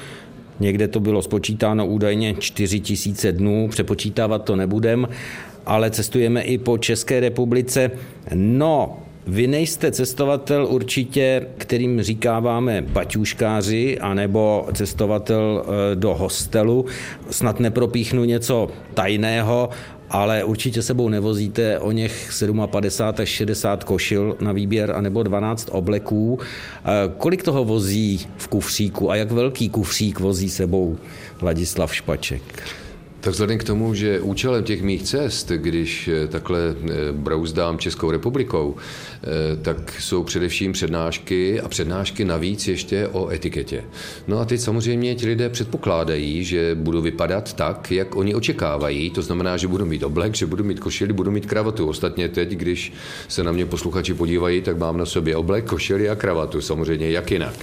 Někde 0.59 0.87
to 0.87 0.99
bylo 0.99 1.21
spočítáno 1.21 1.87
údajně 1.87 2.33
4 2.33 2.79
tisíce 2.79 3.31
dnů, 3.31 3.67
přepočítávat 3.67 4.43
to 4.43 4.55
nebudem, 4.55 5.07
ale 5.65 5.91
cestujeme 5.91 6.41
i 6.41 6.57
po 6.57 6.77
České 6.77 7.19
republice. 7.19 7.91
No, 8.33 9.06
vy 9.27 9.47
nejste 9.47 9.91
cestovatel 9.91 10.67
určitě, 10.69 11.47
kterým 11.57 12.01
říkáváme 12.01 12.81
baťuškáři, 12.81 13.99
anebo 13.99 14.67
cestovatel 14.73 15.65
eh, 15.65 15.95
do 15.95 16.15
hostelu. 16.15 16.85
Snad 17.29 17.59
nepropíchnu 17.59 18.23
něco 18.23 18.69
tajného, 18.93 19.69
ale 20.09 20.43
určitě 20.43 20.81
sebou 20.81 21.09
nevozíte 21.09 21.79
o 21.79 21.91
něch 21.91 22.29
57 22.65 23.21
až 23.21 23.29
60 23.29 23.83
košil 23.83 24.37
na 24.39 24.51
výběr, 24.51 24.91
anebo 24.91 25.23
12 25.23 25.69
obleků. 25.71 26.39
Eh, 26.39 26.89
kolik 27.17 27.43
toho 27.43 27.65
vozí 27.65 28.27
v 28.37 28.47
kufříku 28.47 29.11
a 29.11 29.15
jak 29.15 29.31
velký 29.31 29.69
kufřík 29.69 30.19
vozí 30.19 30.49
sebou 30.49 30.97
Ladislav 31.41 31.95
Špaček? 31.95 32.63
Tak 33.21 33.33
vzhledem 33.33 33.57
k 33.57 33.63
tomu, 33.63 33.93
že 33.93 34.21
účelem 34.21 34.63
těch 34.63 34.81
mých 34.81 35.03
cest, 35.03 35.51
když 35.51 36.07
eh, 36.07 36.27
takhle 36.27 36.59
eh, 36.59 36.93
brouzdám 37.11 37.77
Českou 37.77 38.11
republikou, 38.11 38.75
eh, 38.75 39.27
tak 39.61 39.93
jsou 39.99 40.23
především 40.23 40.71
přednášky 40.71 41.61
a 41.61 41.67
přednášky 41.67 42.25
navíc 42.25 42.67
ještě 42.67 43.07
o 43.07 43.29
etiketě. 43.29 43.83
No 44.27 44.39
a 44.39 44.45
teď 44.45 44.61
samozřejmě 44.61 45.15
ti 45.15 45.27
lidé 45.27 45.49
předpokládají, 45.49 46.43
že 46.43 46.75
budu 46.75 47.01
vypadat 47.01 47.53
tak, 47.53 47.91
jak 47.91 48.15
oni 48.15 48.35
očekávají. 48.35 49.09
To 49.09 49.21
znamená, 49.21 49.57
že 49.57 49.67
budu 49.67 49.85
mít 49.85 50.03
oblek, 50.03 50.35
že 50.35 50.45
budu 50.45 50.63
mít 50.63 50.79
košili, 50.79 51.13
budu 51.13 51.31
mít 51.31 51.45
kravatu. 51.45 51.87
Ostatně 51.87 52.29
teď, 52.29 52.49
když 52.49 52.93
se 53.27 53.43
na 53.43 53.51
mě 53.51 53.65
posluchači 53.65 54.13
podívají, 54.13 54.61
tak 54.61 54.77
mám 54.77 54.97
na 54.97 55.05
sobě 55.05 55.35
oblek, 55.35 55.65
košili 55.65 56.09
a 56.09 56.15
kravatu. 56.15 56.61
Samozřejmě 56.61 57.11
jak 57.11 57.31
jinak. 57.31 57.53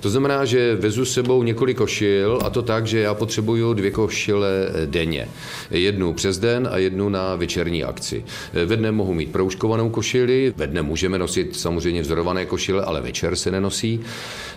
To 0.00 0.10
znamená, 0.10 0.44
že 0.44 0.76
vezu 0.76 1.04
s 1.04 1.12
sebou 1.12 1.42
několik 1.42 1.76
košil 1.76 2.38
a 2.44 2.50
to 2.50 2.62
tak, 2.62 2.86
že 2.86 3.00
já 3.00 3.14
potřebuju 3.14 3.74
dvě 3.74 3.90
košile 3.90 4.50
denně. 4.90 5.28
Jednu 5.70 6.12
přes 6.12 6.38
den 6.38 6.68
a 6.72 6.78
jednu 6.78 7.08
na 7.08 7.36
večerní 7.36 7.84
akci. 7.84 8.24
Ve 8.66 8.76
dne 8.76 8.92
mohu 8.92 9.14
mít 9.14 9.32
proužkovanou 9.32 9.90
košili, 9.90 10.52
ve 10.56 10.66
dne 10.66 10.82
můžeme 10.82 11.18
nosit 11.18 11.56
samozřejmě 11.56 12.02
vzorované 12.02 12.46
košile, 12.46 12.84
ale 12.84 13.00
večer 13.00 13.36
se 13.36 13.50
nenosí 13.50 14.00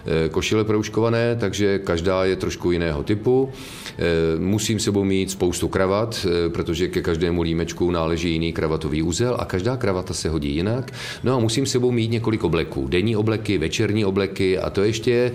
eh, 0.05 0.29
košile 0.29 0.63
proužkované, 0.63 1.35
takže 1.39 1.79
každá 1.79 2.25
je 2.25 2.35
trošku 2.35 2.71
jiného 2.71 3.03
typu. 3.03 3.51
Eh, 3.97 4.03
musím 4.39 4.79
sebou 4.79 5.03
mít 5.03 5.31
spoustu 5.31 5.67
kravat, 5.67 6.25
eh, 6.25 6.49
protože 6.49 6.87
ke 6.87 7.01
každému 7.01 7.41
límečku 7.41 7.91
náleží 7.91 8.31
jiný 8.31 8.53
kravatový 8.53 9.01
úzel 9.01 9.35
a 9.39 9.45
každá 9.45 9.77
kravata 9.77 10.13
se 10.13 10.29
hodí 10.29 10.55
jinak. 10.55 10.91
No 11.23 11.35
a 11.35 11.39
musím 11.39 11.65
sebou 11.65 11.91
mít 11.91 12.11
několik 12.11 12.43
obleků. 12.43 12.87
Denní 12.87 13.15
obleky, 13.15 13.57
večerní 13.57 14.05
obleky 14.05 14.57
a 14.57 14.69
to 14.69 14.83
ještě, 14.83 15.31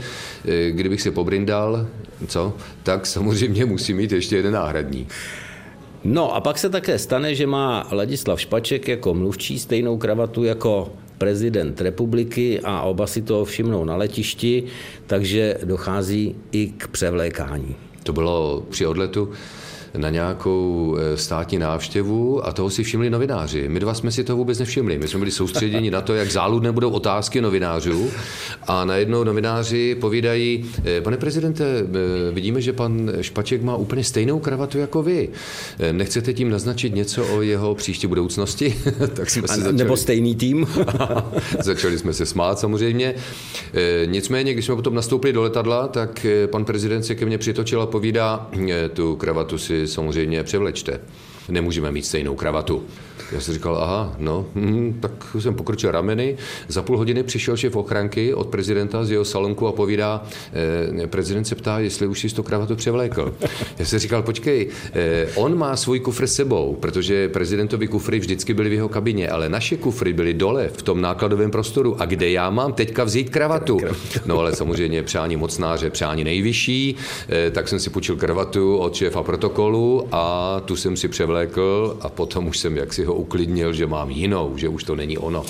kdybych 0.71 1.03
se 1.03 1.11
pobrindal, 1.11 1.87
co, 2.27 2.55
tak 2.89 3.07
samozřejmě 3.07 3.65
musím 3.65 3.97
mít 3.97 4.13
ještě 4.13 4.37
jeden 4.37 4.53
náhradní. 4.53 5.07
No 6.05 6.35
a 6.35 6.41
pak 6.41 6.59
se 6.59 6.71
také 6.71 6.99
stane, 6.99 7.35
že 7.35 7.47
má 7.47 7.87
Ladislav 7.93 8.41
Špaček 8.41 8.89
jako 8.89 9.15
mluvčí 9.15 9.59
stejnou 9.59 9.99
kravatu 9.99 10.45
jako 10.45 10.93
prezident 11.19 11.81
republiky 11.81 12.61
a 12.65 12.83
oba 12.83 13.07
si 13.07 13.23
to 13.23 13.45
všimnou 13.45 13.85
na 13.85 13.97
letišti, 13.97 14.65
takže 15.07 15.59
dochází 15.65 16.37
i 16.53 16.67
k 16.67 16.89
převlékání. 16.89 17.77
To 18.03 18.13
bylo 18.13 18.65
při 18.71 18.87
odletu 18.87 19.33
na 19.97 20.11
nějakou 20.11 20.97
eh, 20.99 21.17
státní 21.17 21.59
návštěvu 21.59 22.47
a 22.47 22.53
toho 22.53 22.71
si 22.71 22.83
všimli 22.83 23.11
novináři. 23.11 23.69
My 23.69 23.81
dva 23.81 23.95
jsme 23.95 24.11
si 24.13 24.25
to 24.25 24.37
vůbec 24.37 24.59
nevšimli. 24.59 24.99
My 24.99 25.09
jsme 25.09 25.19
byli 25.19 25.31
soustředěni 25.31 25.91
na 25.91 26.01
to, 26.01 26.15
jak 26.15 26.31
záludné 26.31 26.73
budou 26.73 26.91
otázky 26.91 27.41
novinářů 27.41 28.11
a 28.67 28.85
najednou 28.85 29.25
novináři 29.25 29.97
povídají, 30.01 30.65
eh, 30.85 31.01
pane 31.01 31.17
prezidente, 31.17 31.65
eh, 31.65 32.33
vidíme, 32.33 32.61
že 32.61 32.73
pan 32.73 33.13
Špaček 33.21 33.63
má 33.63 33.77
úplně 33.77 34.05
stejnou 34.05 34.39
kravatu 34.39 34.79
jako 34.79 35.03
vy. 35.03 35.29
Nechcete 35.93 36.33
tím 36.33 36.51
naznačit 36.51 36.95
něco 36.95 37.27
o 37.27 37.43
jeho 37.43 37.75
příští 37.75 38.07
budoucnosti? 38.07 38.75
tak 39.15 39.31
jsme 39.31 39.49
se 39.49 39.55
začali... 39.55 39.77
Nebo 39.77 39.97
stejný 39.97 40.35
tým? 40.35 40.67
začali 41.63 41.99
jsme 41.99 42.13
se 42.13 42.27
smát 42.27 42.59
samozřejmě. 42.59 43.15
Nicméně, 44.07 44.53
když 44.53 44.65
jsme 44.65 44.77
potom 44.77 44.95
nastoupili 44.95 45.33
do 45.33 45.43
letadla, 45.43 45.89
tak 45.89 46.27
pan 46.47 46.65
prezident 46.65 47.03
se 47.03 47.15
ke 47.15 47.27
mně 47.27 47.39
přitočil 47.39 47.83
a 47.83 47.87
povídá, 47.87 48.51
tu 48.93 49.17
kravatu 49.17 49.59
si 49.59 49.78
samozřejmě 49.87 50.45
převlečte. 50.45 51.01
Nemůžeme 51.49 51.93
mít 51.93 52.07
stejnou 52.07 52.35
kravatu. 52.35 52.87
Já 53.33 53.41
jsem 53.41 53.55
říkal, 53.55 53.77
aha, 53.77 54.17
no, 54.19 54.47
hm, 54.55 54.99
tak 55.01 55.13
jsem 55.39 55.55
pokročil 55.55 55.91
rameny. 55.91 56.37
Za 56.69 56.83
půl 56.83 56.97
hodiny 56.97 57.23
přišel 57.23 57.57
šéf 57.57 57.77
ochranky 57.77 58.35
od 58.35 58.47
prezidenta 58.47 59.05
z 59.05 59.11
jeho 59.11 59.25
salonku 59.25 59.67
a 59.67 59.73
povídá, 59.73 60.23
eh, 61.03 61.07
prezident 61.07 61.45
se 61.45 61.55
ptá, 61.55 61.79
jestli 61.79 62.07
už 62.07 62.21
si 62.21 62.35
to 62.35 62.43
kravatu 62.43 62.77
převlékl. 62.77 63.35
Já 63.79 63.85
jsem 63.85 63.99
říkal, 63.99 64.23
počkej, 64.23 64.69
eh, 64.93 65.27
on 65.35 65.59
má 65.59 65.77
svůj 65.77 66.01
kufr 66.01 66.27
s 66.27 66.35
sebou, 66.35 66.77
protože 66.81 67.29
prezidentovi 67.29 67.89
kufry 67.89 68.19
vždycky 68.19 68.55
byly 68.55 68.71
v 68.71 68.73
jeho 68.73 68.89
kabině, 68.89 69.29
ale 69.29 69.49
naše 69.49 69.77
kufry 69.77 70.13
byly 70.13 70.35
dole 70.35 70.69
v 70.69 70.83
tom 70.83 71.01
nákladovém 71.01 71.51
prostoru. 71.51 72.03
A 72.03 72.05
kde 72.05 72.31
já 72.31 72.51
mám 72.51 72.73
teďka 72.73 73.05
vzít 73.05 73.31
kravatu? 73.31 73.79
No 74.27 74.39
ale 74.39 74.57
samozřejmě 74.57 75.03
přání 75.03 75.37
mocnáře, 75.37 75.91
přání 75.91 76.25
nejvyšší, 76.25 76.97
eh, 77.29 77.51
tak 77.51 77.69
jsem 77.69 77.81
si 77.81 77.91
půjčil 77.91 78.17
kravatu 78.17 78.77
od 78.77 78.95
šéfa 78.95 79.23
protokolu 79.23 80.09
a 80.13 80.61
tu 80.65 80.77
jsem 80.77 80.97
si 80.97 81.09
převlékl 81.09 81.97
a 82.01 82.09
potom 82.09 82.47
už 82.47 82.59
jsem 82.59 82.77
jaksi 82.77 83.05
ho 83.05 83.15
uklidnil, 83.19 83.73
že 83.73 83.87
mám 83.87 84.11
jinou, 84.11 84.57
že 84.57 84.69
už 84.69 84.85
to 84.85 84.97
není 84.97 85.19
ono. 85.19 85.45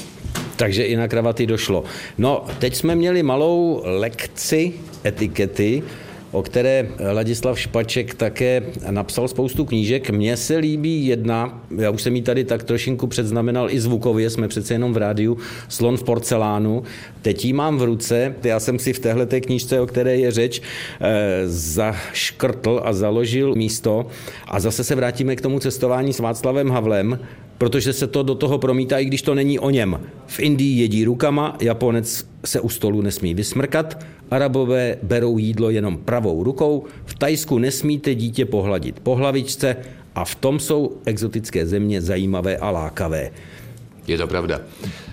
Takže 0.56 0.84
i 0.84 0.96
na 0.96 1.08
kravaty 1.08 1.46
došlo. 1.46 1.84
No, 2.18 2.44
teď 2.58 2.74
jsme 2.74 2.94
měli 2.94 3.22
malou 3.22 3.82
lekci 3.84 4.72
etikety, 5.04 5.82
o 6.32 6.42
které 6.42 6.88
Ladislav 7.12 7.60
Špaček 7.60 8.14
také 8.14 8.62
napsal 8.90 9.28
spoustu 9.28 9.64
knížek. 9.64 10.10
Mně 10.10 10.36
se 10.36 10.56
líbí 10.56 11.06
jedna, 11.06 11.62
já 11.76 11.90
už 11.90 12.02
jsem 12.02 12.16
ji 12.16 12.22
tady 12.22 12.44
tak 12.44 12.62
trošinku 12.62 13.06
předznamenal 13.06 13.70
i 13.70 13.80
zvukově, 13.80 14.30
jsme 14.30 14.48
přece 14.48 14.74
jenom 14.74 14.92
v 14.92 14.96
rádiu, 14.96 15.38
Slon 15.68 15.96
v 15.96 16.02
porcelánu. 16.02 16.82
Teď 17.22 17.44
ji 17.44 17.52
mám 17.52 17.78
v 17.78 17.82
ruce, 17.82 18.34
já 18.42 18.60
jsem 18.60 18.78
si 18.78 18.92
v 18.92 18.98
téhle 18.98 19.26
té 19.26 19.40
knížce, 19.40 19.80
o 19.80 19.86
které 19.86 20.16
je 20.16 20.30
řeč, 20.30 20.62
eh, 21.00 21.42
zaškrtl 21.46 22.80
a 22.84 22.92
založil 22.92 23.54
místo. 23.54 24.06
A 24.48 24.60
zase 24.60 24.84
se 24.84 24.94
vrátíme 24.94 25.36
k 25.36 25.40
tomu 25.40 25.58
cestování 25.58 26.12
s 26.12 26.18
Václavem 26.18 26.70
Havlem, 26.70 27.18
protože 27.58 27.92
se 27.92 28.06
to 28.06 28.22
do 28.22 28.34
toho 28.34 28.58
promítá, 28.58 28.98
i 28.98 29.04
když 29.04 29.22
to 29.22 29.34
není 29.34 29.58
o 29.58 29.70
něm. 29.70 30.00
V 30.26 30.40
Indii 30.40 30.80
jedí 30.80 31.04
rukama, 31.04 31.56
Japonec 31.60 32.24
se 32.44 32.60
u 32.60 32.68
stolu 32.68 33.02
nesmí 33.02 33.34
vysmrkat, 33.34 34.04
Arabové 34.30 34.96
berou 35.02 35.38
jídlo 35.38 35.70
jenom 35.70 35.98
pravou 35.98 36.44
rukou, 36.44 36.84
v 37.04 37.14
Tajsku 37.14 37.58
nesmíte 37.58 38.14
dítě 38.14 38.44
pohladit 38.44 39.00
po 39.00 39.16
hlavičce 39.16 39.76
a 40.14 40.24
v 40.24 40.34
tom 40.34 40.60
jsou 40.60 40.96
exotické 41.06 41.66
země 41.66 42.00
zajímavé 42.00 42.56
a 42.56 42.70
lákavé. 42.70 43.30
Je 44.08 44.18
to 44.18 44.26
pravda. 44.26 44.60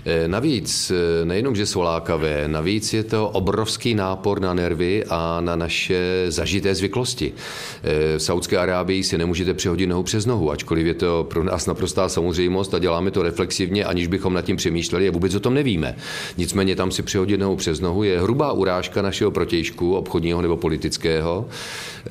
Eh, 0.04 0.28
navíc, 0.28 0.92
eh, 0.94 1.24
nejenom, 1.24 1.56
že 1.56 1.66
jsou 1.66 1.80
lákavé, 1.80 2.48
navíc 2.48 2.92
je 2.92 3.04
to 3.04 3.28
obrovský 3.28 3.94
nápor 3.94 4.40
na 4.40 4.54
nervy 4.54 5.04
a 5.08 5.40
na 5.40 5.56
naše 5.56 6.24
zažité 6.28 6.74
zvyklosti. 6.74 7.32
Eh, 7.32 8.18
v 8.18 8.22
Saudské 8.22 8.58
Arábii 8.58 9.02
si 9.02 9.18
nemůžete 9.18 9.54
přehodit 9.54 9.88
nohu 9.88 10.02
přes 10.02 10.26
nohu, 10.26 10.50
ačkoliv 10.50 10.86
je 10.86 10.94
to 10.94 11.26
pro 11.30 11.44
nás 11.44 11.66
naprostá 11.66 12.08
samozřejmost 12.08 12.74
a 12.74 12.78
děláme 12.78 13.10
to 13.10 13.22
reflexivně, 13.22 13.84
aniž 13.84 14.06
bychom 14.06 14.34
nad 14.34 14.42
tím 14.42 14.56
přemýšleli 14.56 15.08
a 15.08 15.12
vůbec 15.12 15.34
o 15.34 15.40
tom 15.40 15.54
nevíme. 15.54 15.96
Nicméně 16.36 16.76
tam 16.76 16.90
si 16.90 17.02
přehodit 17.02 17.40
nohu 17.40 17.56
přes 17.56 17.80
nohu 17.80 18.02
je 18.02 18.20
hrubá 18.20 18.52
urážka 18.52 19.02
našeho 19.02 19.30
protějšku, 19.30 19.94
obchodního 19.94 20.42
nebo 20.42 20.56
politického. 20.56 21.48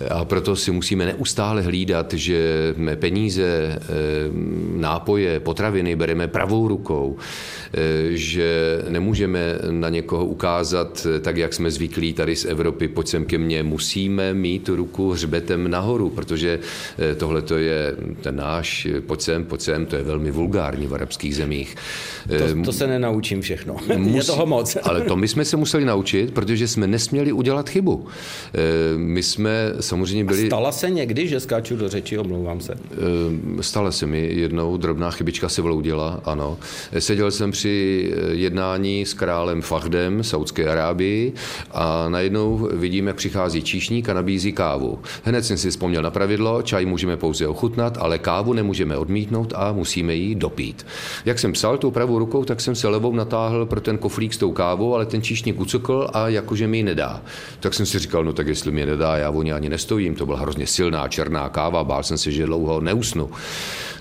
A 0.09 0.25
proto 0.25 0.55
si 0.55 0.71
musíme 0.71 1.05
neustále 1.05 1.61
hlídat, 1.61 2.13
že 2.13 2.73
peníze, 2.95 3.79
nápoje, 4.75 5.39
potraviny 5.39 5.95
bereme 5.95 6.27
pravou 6.27 6.67
rukou, 6.75 7.17
že 8.09 8.81
nemůžeme 8.89 9.39
na 9.71 9.89
někoho 9.89 10.25
ukázat 10.25 11.07
tak, 11.21 11.38
jak 11.38 11.53
jsme 11.53 11.71
zvyklí 11.71 12.13
tady 12.13 12.35
z 12.35 12.45
Evropy, 12.45 12.88
pojď 12.88 13.07
sem 13.07 13.25
ke 13.25 13.38
mně, 13.38 13.63
musíme 13.63 14.33
mít 14.33 14.69
ruku 14.69 15.11
hřbetem 15.11 15.71
nahoru, 15.71 16.09
protože 16.09 16.59
eh, 16.99 17.15
tohle 17.15 17.41
to 17.41 17.57
je 17.57 17.95
ten 18.21 18.35
náš, 18.35 18.88
pojď 19.07 19.21
sem, 19.21 19.45
pojď 19.45 19.61
sem, 19.61 19.85
to 19.85 19.95
je 19.95 20.03
velmi 20.03 20.31
vulgární 20.31 20.88
v 20.88 20.93
arabských 20.93 21.35
zemích. 21.35 21.75
To, 22.27 22.33
eh, 22.33 22.65
to 22.65 22.73
se 22.73 22.88
nenaučím 22.88 23.41
všechno. 23.41 23.75
Musí, 23.97 24.15
je 24.17 24.23
toho 24.23 24.45
moc. 24.45 24.77
ale 24.83 25.01
to 25.01 25.15
my 25.15 25.27
jsme 25.27 25.45
se 25.45 25.57
museli 25.57 25.85
naučit, 25.85 26.33
protože 26.33 26.67
jsme 26.67 26.88
nesměli 26.88 27.31
udělat 27.31 27.69
chybu. 27.69 28.07
Eh, 28.07 28.97
my 28.97 29.23
jsme 29.23 29.73
samozřejmě 29.79 30.25
byli... 30.25 30.43
A 30.43 30.45
stala 30.45 30.71
se 30.71 30.89
někdy, 30.89 31.27
že 31.27 31.39
skáču 31.39 31.75
do 31.75 31.89
řeči, 31.89 32.17
omlouvám 32.17 32.59
se? 32.61 32.75
Stala 33.61 33.91
se 33.91 34.05
mi 34.05 34.29
jednou, 34.33 34.77
drobná 34.77 35.11
chybička 35.11 35.49
se 35.49 35.61
vloudila, 35.61 36.21
ano. 36.25 36.57
Seděl 36.99 37.32
jsem 37.32 37.51
při 37.51 38.13
jednání 38.32 39.06
s 39.06 39.13
králem 39.13 39.62
Fahdem 39.62 40.23
Saudské 40.23 40.69
Arábii 40.69 41.34
a 41.71 42.10
najednou 42.10 42.69
vidím, 42.73 43.08
jak 43.08 43.15
přichází 43.15 43.62
číšník 43.62 44.10
a 44.10 44.13
nabízí 44.13 44.51
kávu. 44.51 44.99
Hned 45.23 45.45
jsem 45.45 45.58
si 45.58 45.69
vzpomněl 45.69 46.01
na 46.01 46.12
pravidlo, 46.12 46.62
čaj 46.62 46.86
můžeme 46.86 47.17
pouze 47.17 47.47
ochutnat, 47.47 47.97
ale 48.01 48.17
kávu 48.17 48.54
nemůžeme 48.54 48.97
odmítnout 48.97 49.54
a 49.56 49.71
musíme 49.71 50.15
ji 50.15 50.36
dopít. 50.36 50.86
Jak 51.25 51.39
jsem 51.39 51.51
psal 51.51 51.78
tou 51.78 51.91
pravou 51.91 52.19
rukou, 52.19 52.43
tak 52.43 52.62
jsem 52.62 52.75
se 52.75 52.88
levou 52.88 53.13
natáhl 53.13 53.65
pro 53.65 53.82
ten 53.82 53.97
koflík 53.97 54.34
s 54.34 54.38
tou 54.38 54.51
kávou, 54.51 54.95
ale 54.95 55.06
ten 55.06 55.21
číšník 55.21 55.60
ucukl 55.60 56.08
a 56.13 56.30
jakože 56.30 56.67
mi 56.67 56.78
ji 56.78 56.84
nedá. 56.84 57.21
Tak 57.60 57.73
jsem 57.73 57.86
si 57.86 57.99
říkal, 57.99 58.23
no 58.23 58.34
tak 58.34 58.47
jestli 58.47 58.71
mi 58.71 58.86
nedá, 58.86 59.17
já 59.17 59.30
o 59.30 59.39
ani 59.39 59.69
nestojím, 59.69 60.15
to 60.15 60.25
byla 60.25 60.39
hrozně 60.39 60.67
silná 60.67 61.08
černá 61.08 61.49
káva, 61.49 61.84
bál 61.84 62.04
jsem 62.04 62.17
se, 62.17 62.32
že 62.32 62.45
dlouho 62.45 62.82
neusnu. 62.82 63.30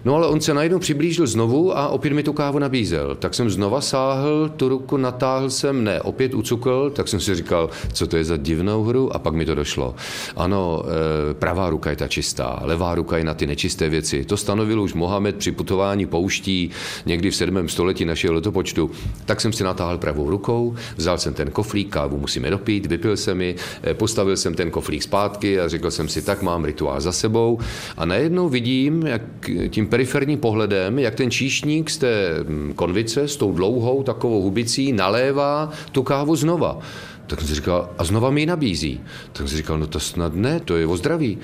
No 0.05 0.14
ale 0.14 0.27
on 0.27 0.40
se 0.40 0.55
najednou 0.55 0.79
přiblížil 0.79 1.27
znovu 1.27 1.79
a 1.79 1.88
opět 1.88 2.12
mi 2.12 2.22
tu 2.22 2.33
kávu 2.33 2.53
nabízel. 2.58 3.14
Tak 3.14 3.34
jsem 3.34 3.50
znova 3.50 3.80
sáhl, 3.80 4.48
tu 4.56 4.68
ruku 4.68 4.96
natáhl 4.96 5.50
jsem, 5.50 5.84
ne, 5.84 6.00
opět 6.00 6.34
ucukl, 6.34 6.90
tak 6.90 7.08
jsem 7.08 7.20
si 7.20 7.34
říkal, 7.34 7.70
co 7.92 8.06
to 8.06 8.16
je 8.16 8.24
za 8.24 8.36
divnou 8.36 8.84
hru 8.84 9.16
a 9.16 9.18
pak 9.18 9.34
mi 9.34 9.46
to 9.46 9.54
došlo. 9.54 9.94
Ano, 10.36 10.82
e, 11.30 11.34
pravá 11.34 11.70
ruka 11.70 11.90
je 11.90 11.96
ta 11.96 12.08
čistá, 12.08 12.60
levá 12.62 12.94
ruka 12.94 13.18
je 13.18 13.24
na 13.24 13.34
ty 13.34 13.46
nečisté 13.46 13.88
věci. 13.88 14.24
To 14.24 14.36
stanovil 14.36 14.82
už 14.82 14.94
Mohamed 14.94 15.36
při 15.36 15.52
putování 15.52 16.06
pouští 16.06 16.70
někdy 17.06 17.30
v 17.30 17.36
7. 17.36 17.68
století 17.68 18.04
našeho 18.04 18.34
letopočtu. 18.34 18.90
Tak 19.24 19.40
jsem 19.40 19.52
si 19.52 19.64
natáhl 19.64 19.98
pravou 19.98 20.30
rukou, 20.30 20.74
vzal 20.96 21.18
jsem 21.18 21.34
ten 21.34 21.50
koflík, 21.50 21.88
kávu 21.88 22.18
musíme 22.18 22.50
dopít, 22.50 22.86
vypil 22.86 23.16
jsem 23.16 23.40
ji, 23.40 23.56
e, 23.84 23.94
postavil 23.94 24.36
jsem 24.36 24.54
ten 24.54 24.70
koflík 24.70 25.02
zpátky 25.02 25.60
a 25.60 25.68
řekl 25.68 25.90
jsem 25.90 26.08
si, 26.08 26.22
tak 26.22 26.42
mám 26.42 26.64
rituál 26.64 27.00
za 27.00 27.12
sebou 27.12 27.58
a 27.96 28.04
najednou 28.04 28.48
vidím, 28.48 29.06
jak 29.06 29.22
tím 29.68 29.86
periferním 29.86 30.38
pohledem, 30.38 30.98
jak 30.98 31.14
ten 31.14 31.30
číšník 31.30 31.90
z 31.90 31.98
té 31.98 32.43
konvice 32.74 33.28
s 33.28 33.37
tou 33.37 33.52
dlouhou 33.52 34.02
takovou 34.02 34.42
hubicí 34.42 34.92
nalévá 34.92 35.70
tu 35.92 36.02
kávu 36.02 36.37
znova. 36.37 36.78
Tak 37.26 37.38
jsem 37.38 37.48
si 37.48 37.54
říkal, 37.54 37.90
a 37.98 38.04
znova 38.04 38.30
mi 38.30 38.40
ji 38.40 38.46
nabízí. 38.46 39.00
Tak 39.33 39.37
jsem 39.37 39.48
si 39.48 39.57
říkal, 39.57 39.78
no 39.78 39.87
to 39.87 40.00
snad 40.00 40.35
ne, 40.35 40.61
to 40.61 40.76
je 40.76 40.87
o 40.87 40.96
zdraví. 40.96 41.38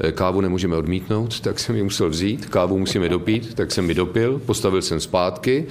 Eh, 0.00 0.12
kávu 0.12 0.40
nemůžeme 0.40 0.76
odmítnout, 0.76 1.40
tak 1.46 1.58
jsem 1.58 1.76
ji 1.76 1.82
musel 1.82 2.10
vzít, 2.10 2.46
kávu 2.46 2.78
musíme 2.78 3.08
dopít, 3.08 3.54
tak 3.54 3.72
jsem 3.72 3.86
mi 3.86 3.94
dopil, 3.94 4.40
postavil 4.46 4.82
jsem 4.82 5.00
zpátky. 5.00 5.66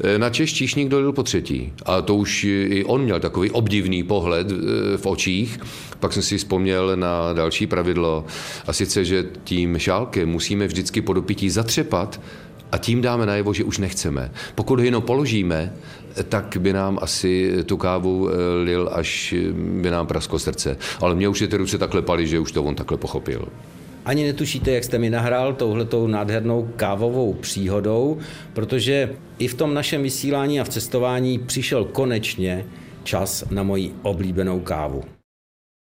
Eh, 0.00 0.18
na 0.18 0.30
Češ 0.30 0.52
číšník 0.54 0.88
dolil 0.88 1.12
po 1.12 1.22
třetí. 1.22 1.72
A 1.86 2.02
to 2.02 2.14
už 2.14 2.44
i 2.44 2.84
on 2.86 3.02
měl 3.02 3.20
takový 3.20 3.50
obdivný 3.50 4.02
pohled 4.02 4.46
eh, 4.50 4.96
v 4.96 5.06
očích. 5.06 5.60
Pak 6.00 6.12
jsem 6.12 6.22
si 6.22 6.38
vzpomněl 6.38 6.96
na 6.96 7.32
další 7.32 7.66
pravidlo, 7.66 8.24
a 8.66 8.72
sice, 8.72 9.04
že 9.04 9.24
tím 9.44 9.78
šálkem 9.78 10.28
musíme 10.28 10.66
vždycky 10.66 11.00
po 11.00 11.12
dopití 11.12 11.50
zatřepat, 11.50 12.20
a 12.72 12.78
tím 12.78 13.02
dáme 13.02 13.26
najevo, 13.26 13.54
že 13.54 13.64
už 13.64 13.78
nechceme. 13.78 14.30
Pokud 14.54 14.78
ho 14.78 14.84
jenom 14.84 15.02
položíme, 15.02 15.72
tak 16.28 16.56
by 16.60 16.72
nám 16.72 16.98
asi 17.02 17.52
tu 17.66 17.76
kávu 17.76 18.28
eh, 18.30 18.62
lil, 18.64 18.90
až 18.92 19.34
by 19.80 19.90
nám 19.90 20.06
prasklo 20.06 20.38
srdce. 20.38 20.76
Ale 21.00 21.14
mě 21.14 21.28
už 21.28 21.40
je 21.40 21.48
ty 21.48 21.56
ruce 21.56 21.78
takhle 21.78 22.02
paly, 22.02 22.26
že 22.26 22.38
už 22.38 22.52
to 22.52 22.64
on 22.64 22.74
takhle 22.74 22.96
pochopil. 22.98 23.48
Ani 24.04 24.24
netušíte, 24.24 24.70
jak 24.70 24.84
jste 24.84 24.98
mi 24.98 25.10
nahrál 25.10 25.52
touhletou 25.54 26.06
nádhernou 26.06 26.70
kávovou 26.76 27.32
příhodou, 27.34 28.18
protože 28.52 29.12
i 29.38 29.48
v 29.48 29.54
tom 29.54 29.74
našem 29.74 30.02
vysílání 30.02 30.60
a 30.60 30.64
v 30.64 30.68
cestování 30.68 31.38
přišel 31.38 31.84
konečně 31.84 32.64
čas 33.04 33.44
na 33.50 33.62
moji 33.62 33.94
oblíbenou 34.02 34.60
kávu. 34.60 35.04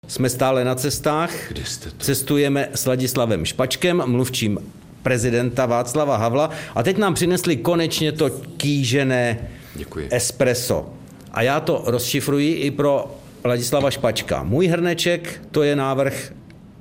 Jsme 0.09 0.29
stále 0.31 0.65
na 0.65 0.75
cestách, 0.75 1.49
Kde 1.49 1.65
jste 1.65 1.91
to? 1.91 1.97
cestujeme 2.05 2.69
s 2.75 2.87
Ladislavem 2.87 3.45
Špačkem, 3.45 4.03
mluvčím 4.07 4.59
prezidenta 5.03 5.67
Václava 5.67 6.17
Havla 6.17 6.51
a 6.75 6.83
teď 6.83 6.99
nám 6.99 7.15
přinesli 7.15 7.57
konečně 7.57 8.13
to 8.13 8.31
kýžené 8.57 9.49
Děkuji. 9.75 10.09
espresso. 10.11 10.91
A 11.33 11.43
já 11.43 11.61
to 11.61 11.83
rozšifruji 11.87 12.53
i 12.53 12.71
pro 12.71 13.19
Ladislava 13.45 13.91
Špačka. 13.91 14.43
Můj 14.43 14.67
hrneček 14.67 15.41
to 15.51 15.63
je 15.63 15.77
návrh 15.77 16.33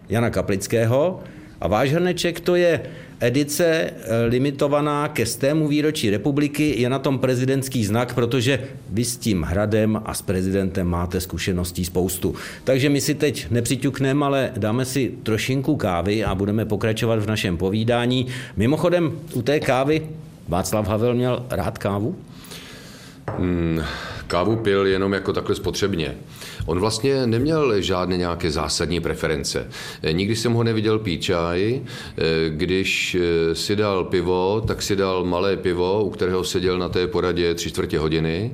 Jana 0.10 0.30
Kaplického 0.30 1.20
a 1.62 1.68
váš 1.68 1.92
hrneček 1.92 2.40
to 2.40 2.56
je 2.56 2.82
edice 3.20 3.66
eh, 3.66 4.26
limitovaná 4.28 5.08
ke 5.08 5.26
stému 5.26 5.68
výročí 5.68 6.10
republiky. 6.10 6.82
Je 6.82 6.90
na 6.90 7.00
tom 7.00 7.20
prezidentský 7.20 7.86
znak, 7.86 8.14
protože 8.14 8.60
vy 8.90 9.06
s 9.06 9.18
tím 9.18 9.44
hradem 9.44 10.02
a 10.06 10.14
s 10.14 10.22
prezidentem 10.22 10.88
máte 10.88 11.22
zkušeností 11.22 11.86
spoustu. 11.86 12.36
Takže 12.64 12.90
my 12.90 13.02
si 13.02 13.16
teď 13.16 13.52
nepřiťukneme, 13.52 14.26
ale 14.26 14.52
dáme 14.58 14.86
si 14.86 15.14
trošinku 15.24 15.76
kávy 15.76 16.24
a 16.24 16.36
budeme 16.36 16.66
pokračovat 16.66 17.20
v 17.20 17.28
našem 17.28 17.58
povídání. 17.58 18.28
Mimochodem, 18.56 19.12
u 19.34 19.42
té 19.42 19.60
kávy 19.60 20.02
Václav 20.50 20.88
Havel 20.88 21.14
měl 21.14 21.46
rád 21.50 21.78
kávu? 21.78 22.16
Hmm, 23.38 23.82
kávu 24.30 24.56
pil 24.56 24.88
jenom 24.88 25.14
jako 25.14 25.34
takhle 25.34 25.56
spotřebně. 25.56 26.18
On 26.66 26.80
vlastně 26.80 27.28
neměl 27.28 27.82
žádné 27.82 28.18
nějaké 28.18 28.52
zásadní 28.52 29.00
preference. 29.00 29.68
Nikdy 30.12 30.36
jsem 30.36 30.54
ho 30.54 30.64
neviděl 30.64 31.00
pít 31.00 31.22
čaj. 31.22 31.82
Když 32.50 33.18
si 33.54 33.76
dal 33.76 34.04
pivo, 34.04 34.64
tak 34.68 34.82
si 34.82 34.96
dal 34.96 35.26
malé 35.26 35.58
pivo, 35.58 36.04
u 36.04 36.10
kterého 36.10 36.44
seděl 36.44 36.78
na 36.78 36.90
té 36.90 37.08
poradě 37.08 37.54
tři 37.54 37.70
čtvrtě 37.70 38.00
hodiny. 38.00 38.52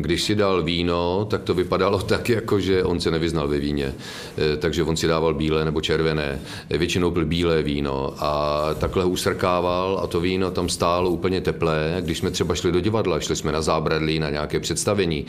Když 0.00 0.22
si 0.22 0.34
dal 0.34 0.62
víno, 0.62 1.26
tak 1.30 1.42
to 1.42 1.54
vypadalo 1.54 1.98
tak, 2.02 2.28
jako 2.28 2.60
že 2.60 2.84
on 2.84 3.00
se 3.00 3.10
nevyznal 3.10 3.48
ve 3.48 3.58
víně. 3.58 3.94
Takže 4.58 4.82
on 4.82 4.96
si 4.96 5.06
dával 5.06 5.34
bílé 5.34 5.64
nebo 5.64 5.80
červené. 5.80 6.40
Většinou 6.70 7.10
byl 7.10 7.24
bílé 7.24 7.62
víno 7.62 8.14
a 8.18 8.60
takhle 8.74 9.04
ho 9.04 9.10
usrkával 9.10 10.00
a 10.02 10.06
to 10.06 10.20
víno 10.20 10.50
tam 10.50 10.68
stálo 10.68 11.10
úplně 11.10 11.40
teplé. 11.40 11.96
Když 12.00 12.18
jsme 12.18 12.30
třeba 12.30 12.54
šli 12.54 12.72
do 12.72 12.80
divadla, 12.80 13.20
šli 13.20 13.36
jsme 13.36 13.52
na 13.52 13.62
zábradlí, 13.62 14.18
na 14.18 14.30
nějaké 14.30 14.39
představení, 14.46 15.26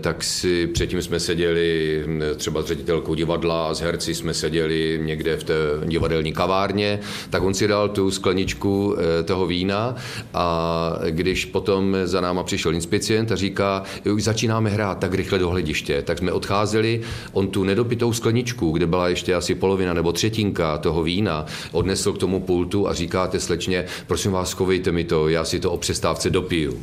tak 0.00 0.24
si 0.24 0.66
předtím 0.66 1.02
jsme 1.02 1.20
seděli 1.20 2.02
hm, 2.06 2.22
třeba 2.36 2.62
s 2.62 2.66
ředitelkou 2.66 3.14
divadla 3.14 3.68
a 3.68 3.74
s 3.74 3.80
herci 3.80 4.14
jsme 4.14 4.34
seděli 4.34 5.00
někde 5.02 5.36
v 5.36 5.44
té 5.44 5.54
divadelní 5.84 6.32
kavárně, 6.32 7.00
tak 7.30 7.42
on 7.42 7.54
si 7.54 7.68
dal 7.68 7.88
tu 7.88 8.10
skleničku 8.10 8.96
eh, 8.98 9.22
toho 9.22 9.46
vína 9.46 9.96
a 10.34 10.98
když 11.10 11.44
potom 11.44 11.96
za 12.04 12.20
náma 12.20 12.42
přišel 12.42 12.74
inspicient 12.74 13.32
a 13.32 13.36
říká, 13.36 13.82
už 14.12 14.24
začínáme 14.24 14.70
hrát 14.70 14.98
tak 14.98 15.14
rychle 15.14 15.38
do 15.38 15.48
hlediště, 15.48 16.02
tak 16.02 16.18
jsme 16.18 16.32
odcházeli, 16.32 17.00
on 17.32 17.48
tu 17.48 17.64
nedopitou 17.64 18.12
skleničku, 18.12 18.70
kde 18.70 18.86
byla 18.86 19.08
ještě 19.08 19.34
asi 19.34 19.54
polovina 19.54 19.94
nebo 19.94 20.12
třetinka 20.12 20.78
toho 20.78 21.02
vína, 21.02 21.46
odnesl 21.72 22.12
k 22.12 22.18
tomu 22.18 22.40
pultu 22.40 22.88
a 22.88 22.94
říkáte 22.94 23.40
slečně, 23.40 23.84
prosím 24.06 24.32
vás, 24.32 24.50
schovejte 24.50 24.92
mi 24.92 25.04
to, 25.04 25.28
já 25.28 25.44
si 25.44 25.60
to 25.60 25.72
o 25.72 25.76
přestávce 25.78 26.30
dopiju. 26.30 26.82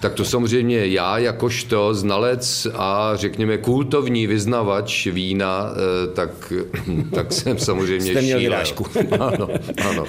Tak 0.00 0.14
to 0.14 0.24
samozřejmě 0.24 0.67
samozřejmě 0.68 0.94
já 0.94 1.18
jakožto 1.18 1.94
znalec 1.94 2.66
a 2.74 3.12
řekněme 3.14 3.58
kultovní 3.58 4.26
vyznavač 4.26 5.06
vína, 5.06 5.72
eh, 5.72 6.06
tak, 6.14 6.52
tak 7.14 7.32
jsem 7.32 7.58
samozřejmě 7.58 8.12
Jste 8.12 8.22
měl. 8.22 8.54
Ano, 9.20 9.48
ano. 9.90 10.04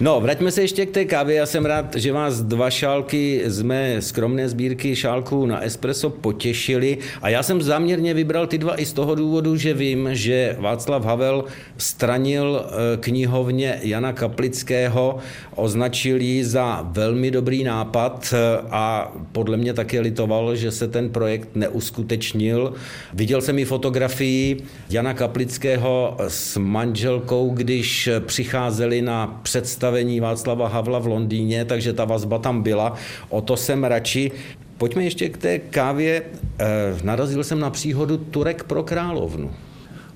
No, 0.00 0.20
vraťme 0.20 0.50
se 0.50 0.62
ještě 0.62 0.86
k 0.86 0.90
té 0.90 1.04
kávě. 1.04 1.36
Já 1.36 1.46
jsem 1.46 1.66
rád, 1.66 1.96
že 1.96 2.12
vás 2.12 2.40
dva 2.42 2.70
šálky 2.70 3.42
z 3.46 3.62
mé 3.62 4.02
skromné 4.02 4.48
sbírky 4.48 4.96
šálků 4.96 5.46
na 5.46 5.60
espresso 5.60 6.10
potěšili. 6.10 6.98
A 7.22 7.28
já 7.28 7.42
jsem 7.42 7.62
záměrně 7.62 8.14
vybral 8.14 8.46
ty 8.46 8.58
dva 8.58 8.80
i 8.80 8.84
z 8.84 8.92
toho 8.92 9.14
důvodu, 9.14 9.56
že 9.56 9.74
vím, 9.74 10.08
že 10.12 10.56
Václav 10.60 11.04
Havel 11.04 11.44
stranil 11.76 12.64
eh, 12.64 12.96
knihovně 12.96 13.80
Jana 13.82 14.12
Kaplického, 14.12 15.18
označil 15.54 16.20
ji 16.20 16.44
za 16.44 16.88
velmi 16.90 17.30
dobrý 17.30 17.64
nápad 17.64 18.34
eh, 18.34 18.58
a 18.70 19.12
podle 19.44 19.56
mě 19.56 19.74
také 19.74 20.00
litoval, 20.00 20.56
že 20.56 20.72
se 20.72 20.88
ten 20.88 21.12
projekt 21.12 21.48
neuskutečnil. 21.54 22.72
Viděl 23.12 23.40
jsem 23.44 23.58
i 23.58 23.64
fotografii 23.64 24.64
Jana 24.90 25.14
Kaplického 25.14 26.16
s 26.28 26.56
manželkou, 26.56 27.52
když 27.52 28.08
přicházeli 28.24 29.02
na 29.02 29.40
představení 29.42 30.20
Václava 30.20 30.68
Havla 30.68 30.98
v 30.98 31.06
Londýně, 31.06 31.64
takže 31.64 31.92
ta 31.92 32.04
vazba 32.04 32.38
tam 32.38 32.62
byla. 32.62 32.96
O 33.28 33.40
to 33.40 33.56
jsem 33.56 33.84
radši. 33.84 34.32
Pojďme 34.78 35.04
ještě 35.04 35.28
k 35.28 35.36
té 35.36 35.58
kávě. 35.58 36.22
Eh, 36.24 36.64
narazil 37.04 37.44
jsem 37.44 37.60
na 37.60 37.70
příhodu 37.70 38.16
Turek 38.16 38.64
pro 38.64 38.82
královnu. 38.82 39.52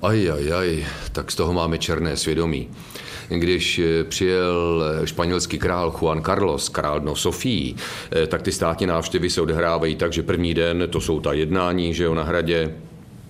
Aj, 0.03 0.31
aj, 0.31 0.53
aj, 0.53 0.69
tak 1.13 1.29
z 1.31 1.37
toho 1.37 1.53
máme 1.53 1.77
černé 1.79 2.17
svědomí. 2.17 2.69
Když 3.29 3.79
eh, 3.79 4.05
přijel 4.05 4.85
eh, 5.03 5.07
španělský 5.07 5.59
král 5.59 5.95
Juan 6.01 6.23
Carlos, 6.23 6.69
král 6.69 7.01
no 7.01 7.17
Sofii, 7.17 7.75
tak 8.29 8.43
ty 8.43 8.53
státní 8.53 8.87
návštěvy 8.87 9.31
se 9.31 9.41
odehrávají 9.41 9.97
tak, 9.97 10.13
že 10.13 10.23
první 10.23 10.55
den 10.55 10.89
to 10.91 11.01
jsou 11.01 11.21
ta 11.21 11.33
jednání, 11.33 11.95
že 11.95 12.05
jo, 12.05 12.15
na 12.15 12.23
hradě, 12.23 12.75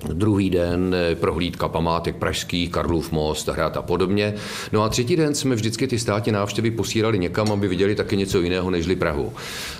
Druhý 0.06 0.50
den 0.50 0.94
eh, 0.94 1.14
prohlídka 1.14 1.68
památek 1.68 2.16
pražských, 2.16 2.70
Karlův 2.70 3.12
most, 3.12 3.48
hrad 3.48 3.76
a 3.76 3.82
podobně. 3.82 4.34
No 4.72 4.82
a 4.82 4.88
třetí 4.88 5.16
den 5.16 5.34
jsme 5.34 5.54
vždycky 5.54 5.87
ty 5.87 5.98
státní 5.98 6.32
návštěvy 6.32 6.70
posílali 6.70 7.18
někam, 7.18 7.52
aby 7.52 7.68
viděli 7.68 7.94
taky 7.94 8.16
něco 8.16 8.40
jiného 8.40 8.70
nežli 8.70 8.96
Prahu. 8.96 9.32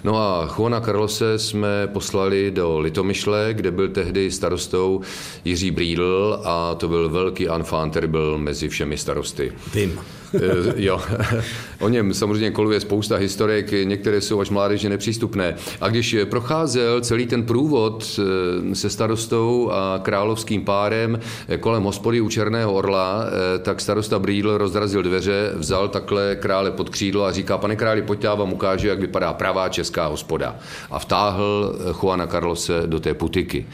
No 0.05 0.17
a 0.17 0.55
Juana 0.57 0.81
Carlose 0.81 1.39
jsme 1.39 1.87
poslali 1.93 2.51
do 2.51 2.79
Litomyšle, 2.79 3.49
kde 3.53 3.71
byl 3.71 3.89
tehdy 3.89 4.31
starostou 4.31 5.01
Jiří 5.45 5.71
Brídl 5.71 6.41
a 6.45 6.75
to 6.75 6.89
byl 6.89 7.09
velký 7.09 7.49
enfant, 7.49 7.91
který 7.91 8.07
byl 8.07 8.39
mezi 8.39 8.69
všemi 8.69 8.97
starosty. 8.97 9.53
Vím. 9.75 10.01
Eh, 10.35 10.41
jo, 10.77 11.01
o 11.81 11.89
něm 11.89 12.15
samozřejmě 12.15 12.51
koluje 12.51 12.81
spousta 12.81 13.17
historek, 13.17 13.73
některé 13.85 14.21
jsou 14.21 14.41
až 14.41 14.51
mládeže 14.51 14.89
nepřístupné. 14.89 15.57
A 15.81 15.89
když 15.89 16.17
procházel 16.25 17.01
celý 17.01 17.27
ten 17.27 17.43
průvod 17.43 18.21
eh, 18.21 18.75
se 18.75 18.91
starostou 18.91 19.71
a 19.71 19.99
královským 20.09 20.65
párem 20.65 21.21
eh, 21.21 21.59
kolem 21.59 21.83
hospody 21.83 22.21
u 22.21 22.29
Černého 22.29 22.73
orla, 22.73 23.25
tak 23.63 23.81
starosta 23.81 24.19
Brýdl 24.19 24.59
rozrazil 24.59 25.03
dveře, 25.03 25.53
vzal 25.55 25.89
takhle 25.89 26.37
krále 26.37 26.71
pod 26.71 26.89
křídlo 26.89 27.25
a 27.25 27.33
říká, 27.33 27.59
pane 27.59 27.77
králi, 27.77 28.03
pojďte, 28.03 28.27
já 28.27 28.35
vám 28.35 28.53
ukážu, 28.53 28.87
jak 28.87 29.01
vypadá 29.01 29.33
pravá 29.33 29.69
česká 29.69 30.07
hospoda. 30.07 30.57
A 30.91 30.99
vtáhl 30.99 31.75
Juana 32.03 32.27
Carlose 32.27 32.83
do 32.87 33.01
té 33.01 33.15
putiky. 33.15 33.67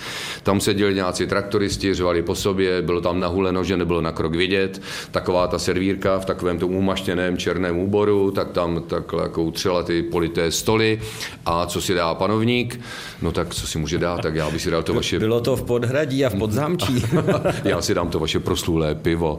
Tam 0.43 0.61
seděli 0.61 0.95
nějací 0.95 1.27
traktoristi, 1.27 1.95
řvali 1.95 2.23
po 2.23 2.35
sobě, 2.35 2.83
bylo 2.83 3.01
tam 3.01 3.21
nahuleno, 3.21 3.65
že 3.65 3.77
nebylo 3.77 4.01
na 4.01 4.13
krok 4.13 4.35
vidět. 4.35 4.83
Taková 5.11 5.47
ta 5.47 5.59
servírka 5.59 6.19
v 6.19 6.25
takovém 6.25 6.59
tom 6.59 6.75
umaštěném 6.75 7.37
černém 7.37 7.79
úboru, 7.79 8.31
tak 8.31 8.51
tam 8.51 8.83
takhle 8.83 9.23
jako 9.23 9.43
utřela 9.43 9.83
ty 9.83 10.03
polité 10.03 10.51
stoly. 10.51 11.01
A 11.47 11.67
co 11.67 11.81
si 11.81 11.95
dá 11.95 12.15
panovník? 12.15 12.81
No 13.23 13.33
tak 13.33 13.55
co 13.55 13.67
si 13.67 13.79
může 13.79 13.99
dát, 13.99 14.21
tak 14.21 14.35
já 14.35 14.51
bych 14.51 14.63
si 14.63 14.71
dal 14.71 14.83
to 14.83 14.95
vaše... 14.95 15.19
Bylo 15.19 15.41
to 15.41 15.57
v 15.57 15.63
podhradí 15.63 16.24
a 16.27 16.31
v 16.31 16.35
podzámčí. 16.35 17.05
já 17.65 17.83
si 17.83 17.95
dám 17.95 18.09
to 18.09 18.19
vaše 18.19 18.41
proslulé 18.41 18.95
pivo. 18.95 19.39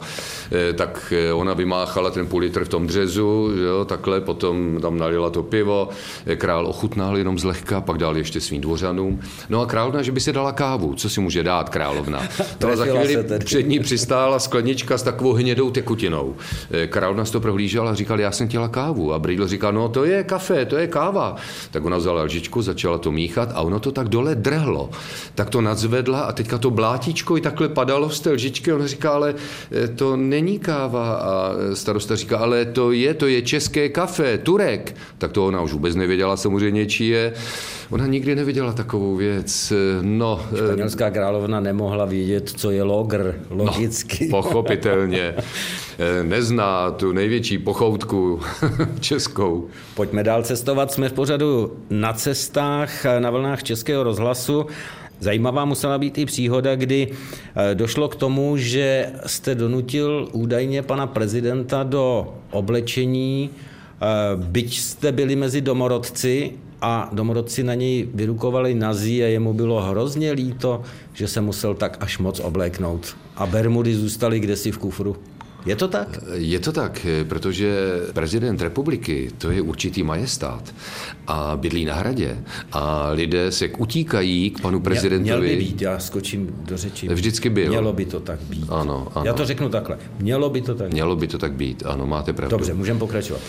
Eh, 0.51 0.73
tak 0.73 1.13
eh, 1.15 1.33
ona 1.33 1.53
vymáchala 1.53 2.11
ten 2.11 2.27
půl 2.27 2.39
litr 2.39 2.65
v 2.65 2.69
tom 2.69 2.87
dřezu, 2.87 3.51
jo, 3.55 3.85
takhle, 3.85 4.21
potom 4.21 4.77
tam 4.81 4.97
nalila 4.97 5.29
to 5.29 5.43
pivo, 5.43 5.89
eh, 6.25 6.35
král 6.35 6.67
ochutnal 6.67 7.17
jenom 7.17 7.39
zlehka, 7.39 7.81
pak 7.81 7.97
dal 7.97 8.17
ještě 8.17 8.41
svým 8.41 8.61
dvořanům. 8.61 9.19
No 9.49 9.61
a 9.61 9.65
královna, 9.65 10.01
že 10.01 10.11
by 10.11 10.19
si 10.19 10.33
dala 10.33 10.51
kávu, 10.51 10.95
co 10.95 11.09
si 11.09 11.21
může 11.21 11.43
dát 11.43 11.69
královna? 11.69 12.23
To 12.57 12.77
za 12.77 12.85
chvíli 12.85 13.17
před 13.43 13.67
ní 13.67 13.79
přistála 13.79 14.39
sklenička 14.39 14.97
s 14.97 15.03
takovou 15.03 15.33
hnědou 15.33 15.71
tekutinou. 15.71 16.35
Královna 16.87 17.25
to 17.25 17.41
prohlížela 17.41 17.91
a 17.91 17.93
říkal, 17.93 18.19
já 18.19 18.31
jsem 18.31 18.47
chtěla 18.47 18.67
kávu. 18.67 19.13
A 19.13 19.19
Bridl 19.19 19.47
říkal, 19.47 19.73
no 19.73 19.89
to 19.89 20.05
je 20.05 20.23
kafe, 20.23 20.65
to 20.65 20.77
je 20.77 20.87
káva. 20.87 21.35
Tak 21.71 21.85
ona 21.85 21.97
vzala 21.97 22.23
lžičku, 22.23 22.61
začala 22.61 22.97
to 22.97 23.11
míchat 23.11 23.51
a 23.53 23.61
ono 23.61 23.79
to 23.79 23.91
tak 23.91 24.09
dole 24.09 24.35
drhlo. 24.35 24.89
Tak 25.35 25.49
to 25.49 25.61
nadzvedla 25.61 26.21
a 26.21 26.31
teďka 26.31 26.57
to 26.57 26.71
blátíčko 26.75 27.37
i 27.37 27.41
takhle 27.41 27.69
padalo 27.69 28.09
z 28.09 28.19
té 28.19 28.31
lžičky. 28.31 28.73
Ona 28.73 28.87
říká, 28.87 29.11
ale 29.11 29.35
e, 29.83 29.87
to 29.87 30.17
není 30.17 30.59
káva. 30.59 31.13
A 31.15 31.51
starosta 31.73 32.15
říká, 32.15 32.37
ale 32.37 32.65
to 32.65 32.91
je, 32.91 33.13
to 33.13 33.27
je 33.27 33.41
české 33.41 33.89
kafe, 33.89 34.37
Turek. 34.37 34.95
Tak 35.17 35.31
to 35.31 35.47
ona 35.47 35.61
už 35.61 35.73
vůbec 35.73 35.95
nevěděla 35.95 36.37
samozřejmě, 36.37 36.85
či 36.85 37.05
je. 37.05 37.33
Ona 37.89 38.07
nikdy 38.07 38.35
neviděla 38.35 38.73
takovou 38.73 39.15
věc. 39.15 39.73
No, 40.01 40.45
e, 40.53 40.57
Španělská 40.57 41.11
královna 41.11 41.59
nemohla 41.59 42.05
vědět, 42.05 42.49
co 42.49 42.71
je 42.71 42.83
logr, 42.83 43.35
logicky. 43.49 44.27
No, 44.27 44.41
pochopitelně. 44.41 45.35
E, 45.99 46.23
nezná 46.23 46.91
tu 46.91 47.11
největší 47.11 47.57
pochoutku 47.57 48.39
českou. 48.99 49.67
Pojďme 49.95 50.23
dál 50.23 50.43
cestovat. 50.43 50.91
Jsme 50.91 51.09
v 51.09 51.13
pořadu 51.13 51.77
na 51.89 52.13
cestách 52.13 53.05
na 53.19 53.29
vlnách 53.29 53.63
Českého 53.63 54.03
rozhlasu. 54.03 54.65
Zajímavá 55.19 55.65
musela 55.65 55.97
být 55.97 56.17
i 56.17 56.25
příhoda, 56.25 56.75
kdy 56.75 57.07
eh, 57.11 57.75
došlo 57.75 58.07
k 58.07 58.15
tomu, 58.15 58.57
že 58.57 59.11
jste 59.25 59.55
donutil 59.55 60.29
údajně 60.31 60.81
pana 60.81 61.07
prezidenta 61.07 61.83
do 61.83 62.33
oblečení, 62.51 63.49
eh, 63.49 64.05
byť 64.35 64.79
jste 64.79 65.11
byli 65.11 65.35
mezi 65.35 65.61
domorodci 65.61 66.51
a 66.81 67.09
domorodci 67.13 67.63
na 67.63 67.73
něj 67.73 68.09
vyrukovali 68.13 68.75
nazí 68.75 69.23
a 69.23 69.27
jemu 69.27 69.53
bylo 69.53 69.81
hrozně 69.81 70.31
líto, 70.31 70.81
že 71.13 71.27
se 71.27 71.41
musel 71.41 71.75
tak 71.75 71.97
až 71.99 72.17
moc 72.17 72.39
obléknout. 72.39 73.17
A 73.35 73.45
bermudy 73.45 73.95
zůstaly 73.95 74.39
kdesi 74.39 74.71
v 74.71 74.77
kufru. 74.77 75.15
Je 75.65 75.75
to 75.75 75.87
tak? 75.87 76.19
Je 76.33 76.59
to 76.59 76.71
tak, 76.71 77.05
protože 77.27 77.75
prezident 78.13 78.61
republiky, 78.61 79.31
to 79.37 79.51
je 79.51 79.61
určitý 79.61 80.03
majestát 80.03 80.73
a 81.27 81.57
bydlí 81.57 81.85
na 81.85 81.93
hradě 81.95 82.37
a 82.71 83.09
lidé 83.09 83.51
se 83.51 83.67
utíkají 83.67 84.49
k 84.49 84.61
panu 84.61 84.79
prezidentovi. 84.79 85.47
Měl 85.47 85.57
by 85.57 85.63
být, 85.63 85.81
já 85.81 85.99
skočím 85.99 86.55
do 86.65 86.77
řeči. 86.77 87.07
Vždycky 87.07 87.49
byl. 87.49 87.69
Mělo 87.69 87.93
by 87.93 88.05
to 88.05 88.19
tak 88.19 88.39
být. 88.39 88.65
Ano, 88.69 89.07
ano. 89.15 89.25
Já 89.25 89.33
to 89.33 89.45
řeknu 89.45 89.69
takhle. 89.69 89.97
Mělo 90.19 90.49
by 90.49 90.61
to 90.61 90.75
tak 90.75 90.91
Mělo 90.91 91.15
by 91.15 91.27
to 91.27 91.37
tak 91.37 91.53
být, 91.53 91.83
ano, 91.85 92.05
máte 92.05 92.33
pravdu. 92.33 92.57
Dobře, 92.57 92.73
můžeme 92.73 92.99
pokračovat. 92.99 93.41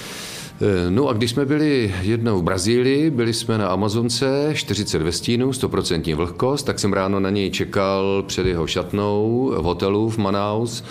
Eh, 0.60 0.90
no 0.90 1.08
a 1.08 1.12
když 1.12 1.30
jsme 1.30 1.44
byli 1.44 1.94
jednou 2.02 2.38
v 2.38 2.42
Brazílii, 2.42 3.10
byli 3.10 3.34
jsme 3.34 3.58
na 3.58 3.68
Amazonce, 3.68 4.50
40 4.54 5.02
ve 5.02 5.12
stínu, 5.12 5.50
100% 5.52 6.14
vlhkost, 6.14 6.66
tak 6.66 6.78
jsem 6.78 6.92
ráno 6.92 7.20
na 7.20 7.30
něj 7.30 7.50
čekal 7.50 8.24
před 8.26 8.46
jeho 8.46 8.66
šatnou 8.66 9.52
v 9.56 9.64
hotelu 9.64 10.10
v 10.10 10.18
Manaus. 10.18 10.84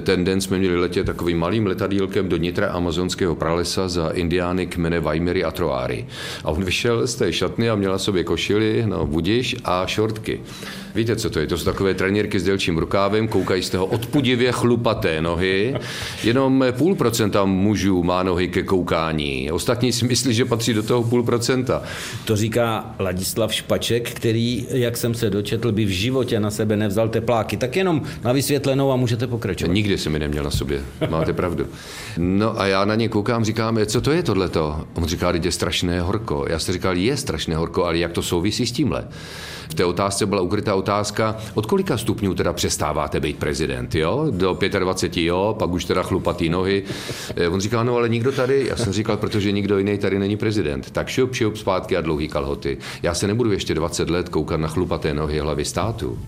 Ten 0.00 0.24
den 0.24 0.40
jsme 0.40 0.58
měli 0.58 0.76
letět 0.76 1.06
takovým 1.06 1.38
malým 1.38 1.66
letadílkem 1.66 2.28
do 2.28 2.36
nitra 2.36 2.66
amazonského 2.66 3.34
pralesa 3.34 3.88
za 3.88 4.08
indiány 4.08 4.66
kmene 4.66 5.00
Vajmery 5.00 5.44
a 5.44 5.50
Troáry. 5.50 6.06
A 6.44 6.50
on 6.50 6.64
vyšel 6.64 7.06
z 7.06 7.14
té 7.14 7.32
šatny 7.32 7.70
a 7.70 7.74
měl 7.74 7.92
na 7.92 7.98
sobě 7.98 8.24
košily, 8.24 8.84
no, 8.86 9.06
budiš 9.06 9.56
a 9.64 9.86
šortky. 9.86 10.40
Víte, 10.94 11.16
co 11.16 11.30
to 11.30 11.40
je? 11.40 11.46
To 11.46 11.58
jsou 11.58 11.64
takové 11.64 11.94
trenírky 11.94 12.40
s 12.40 12.44
delším 12.44 12.78
rukávem, 12.78 13.28
koukají 13.28 13.62
z 13.62 13.70
toho 13.70 13.86
odpudivě 13.86 14.52
chlupaté 14.52 15.22
nohy. 15.22 15.74
Jenom 16.24 16.64
půl 16.70 16.94
procenta 16.94 17.44
mužů 17.44 18.02
má 18.02 18.22
nohy 18.22 18.48
ke 18.48 18.62
koukání. 18.62 19.50
Ostatní 19.52 19.92
si 19.92 20.04
myslí, 20.04 20.34
že 20.34 20.44
patří 20.44 20.74
do 20.74 20.82
toho 20.82 21.02
půl 21.02 21.22
procenta. 21.22 21.82
To 22.24 22.36
říká 22.36 22.94
Ladislav 22.98 23.54
Špaček, 23.54 24.10
který, 24.10 24.66
jak 24.70 24.96
jsem 24.96 25.14
se 25.14 25.30
dočetl, 25.30 25.72
by 25.72 25.84
v 25.84 25.88
životě 25.88 26.40
na 26.40 26.50
sebe 26.50 26.76
nevzal 26.76 27.08
tepláky. 27.08 27.56
Tak 27.56 27.76
jenom 27.76 28.02
na 28.24 28.32
vysvětlenou 28.32 28.92
a 28.92 28.96
můžete 28.96 29.26
pokračovat. 29.26 29.72
Nikdy 29.78 29.98
jsem 29.98 30.12
mi 30.12 30.18
neměl 30.18 30.44
na 30.44 30.50
sobě, 30.50 30.82
máte 31.10 31.32
pravdu. 31.32 31.66
No 32.16 32.60
a 32.60 32.66
já 32.66 32.84
na 32.84 32.94
ně 32.94 33.08
koukám, 33.08 33.44
říkám, 33.44 33.78
co 33.86 34.00
to 34.00 34.12
je 34.12 34.22
tohleto? 34.22 34.84
On 34.94 35.04
říká, 35.04 35.32
je 35.40 35.52
strašné 35.52 36.00
horko. 36.00 36.46
Já 36.48 36.58
jsem 36.58 36.74
říkal, 36.74 36.96
je 36.96 37.16
strašné 37.16 37.56
horko, 37.56 37.84
ale 37.84 37.98
jak 37.98 38.12
to 38.12 38.22
souvisí 38.22 38.66
s 38.66 38.72
tímhle? 38.72 39.08
V 39.68 39.74
té 39.74 39.84
otázce 39.84 40.26
byla 40.26 40.40
ukrytá 40.40 40.74
otázka, 40.74 41.36
od 41.54 41.66
kolika 41.66 41.98
stupňů 41.98 42.34
teda 42.34 42.52
přestáváte 42.52 43.20
být 43.20 43.38
prezident, 43.38 43.94
jo? 43.94 44.26
Do 44.30 44.58
25, 44.78 45.22
jo, 45.22 45.56
pak 45.58 45.70
už 45.70 45.84
teda 45.84 46.02
chlupatý 46.02 46.48
nohy. 46.48 46.82
Eh, 47.36 47.48
on 47.48 47.60
říkal, 47.60 47.84
no 47.84 47.96
ale 47.96 48.08
nikdo 48.08 48.32
tady, 48.32 48.66
já 48.68 48.76
jsem 48.76 48.92
říkal, 48.92 49.16
protože 49.16 49.52
nikdo 49.52 49.78
jiný 49.78 49.98
tady 49.98 50.18
není 50.18 50.36
prezident. 50.36 50.90
Tak 50.90 51.08
šup, 51.08 51.34
šup, 51.34 51.56
zpátky 51.56 51.96
a 51.96 52.00
dlouhý 52.00 52.28
kalhoty. 52.28 52.78
Já 53.02 53.14
se 53.14 53.26
nebudu 53.26 53.52
ještě 53.52 53.74
20 53.74 54.10
let 54.10 54.28
koukat 54.28 54.60
na 54.60 54.68
chlupaté 54.68 55.14
nohy 55.14 55.38
hlavy 55.38 55.64
státu. 55.64 56.18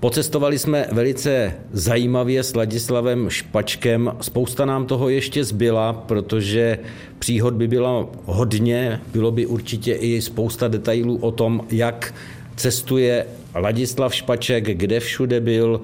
Pocestovali 0.00 0.58
jsme 0.58 0.86
velice 0.92 1.54
zajímavě 1.72 2.42
s 2.42 2.54
Ladislavem 2.54 3.30
Špačkem. 3.30 4.12
Spousta 4.20 4.64
nám 4.64 4.86
toho 4.86 5.08
ještě 5.08 5.44
zbyla, 5.44 5.92
protože 5.92 6.78
příhod 7.18 7.54
by 7.54 7.68
bylo 7.68 8.12
hodně. 8.24 9.00
Bylo 9.12 9.30
by 9.30 9.46
určitě 9.46 9.94
i 9.94 10.22
spousta 10.22 10.68
detailů 10.68 11.18
o 11.20 11.30
tom, 11.30 11.64
jak 11.70 12.14
cestuje 12.56 13.26
Ladislav 13.54 14.14
Špaček, 14.14 14.64
kde 14.64 15.00
všude 15.00 15.40
byl, 15.40 15.80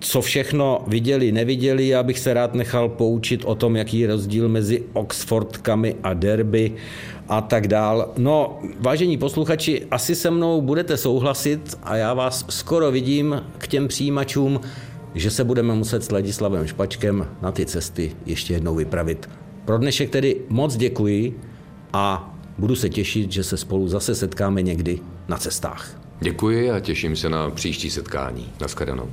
co 0.00 0.22
všechno 0.22 0.84
viděli, 0.86 1.32
neviděli. 1.32 1.88
Já 1.88 2.02
bych 2.02 2.18
se 2.18 2.34
rád 2.34 2.54
nechal 2.54 2.88
poučit 2.88 3.44
o 3.44 3.54
tom, 3.54 3.76
jaký 3.76 3.98
je 3.98 4.06
rozdíl 4.06 4.48
mezi 4.48 4.82
Oxfordkami 4.92 5.96
a 6.02 6.14
Derby 6.14 6.72
a 7.28 7.40
tak 7.40 7.68
dál. 7.68 8.12
No, 8.16 8.58
vážení 8.80 9.18
posluchači, 9.18 9.86
asi 9.90 10.14
se 10.14 10.30
mnou 10.30 10.62
budete 10.62 10.96
souhlasit 10.96 11.78
a 11.82 11.96
já 11.96 12.14
vás 12.14 12.44
skoro 12.48 12.90
vidím 12.90 13.42
k 13.58 13.66
těm 13.68 13.88
přijímačům, 13.88 14.60
že 15.14 15.30
se 15.30 15.44
budeme 15.44 15.74
muset 15.74 16.04
s 16.04 16.10
Ladislavem 16.10 16.66
Špačkem 16.66 17.28
na 17.42 17.52
ty 17.52 17.66
cesty 17.66 18.16
ještě 18.26 18.54
jednou 18.54 18.74
vypravit. 18.74 19.28
Pro 19.64 19.78
dnešek 19.78 20.10
tedy 20.10 20.40
moc 20.48 20.76
děkuji 20.76 21.40
a 21.92 22.34
budu 22.58 22.76
se 22.76 22.88
těšit, 22.88 23.32
že 23.32 23.44
se 23.44 23.56
spolu 23.56 23.88
zase 23.88 24.14
setkáme 24.14 24.62
někdy 24.62 25.00
na 25.28 25.36
cestách. 25.36 26.00
Děkuji 26.20 26.70
a 26.70 26.80
těším 26.80 27.16
se 27.16 27.28
na 27.28 27.50
příští 27.50 27.90
setkání. 27.90 28.52
Naschledanou. 28.60 29.08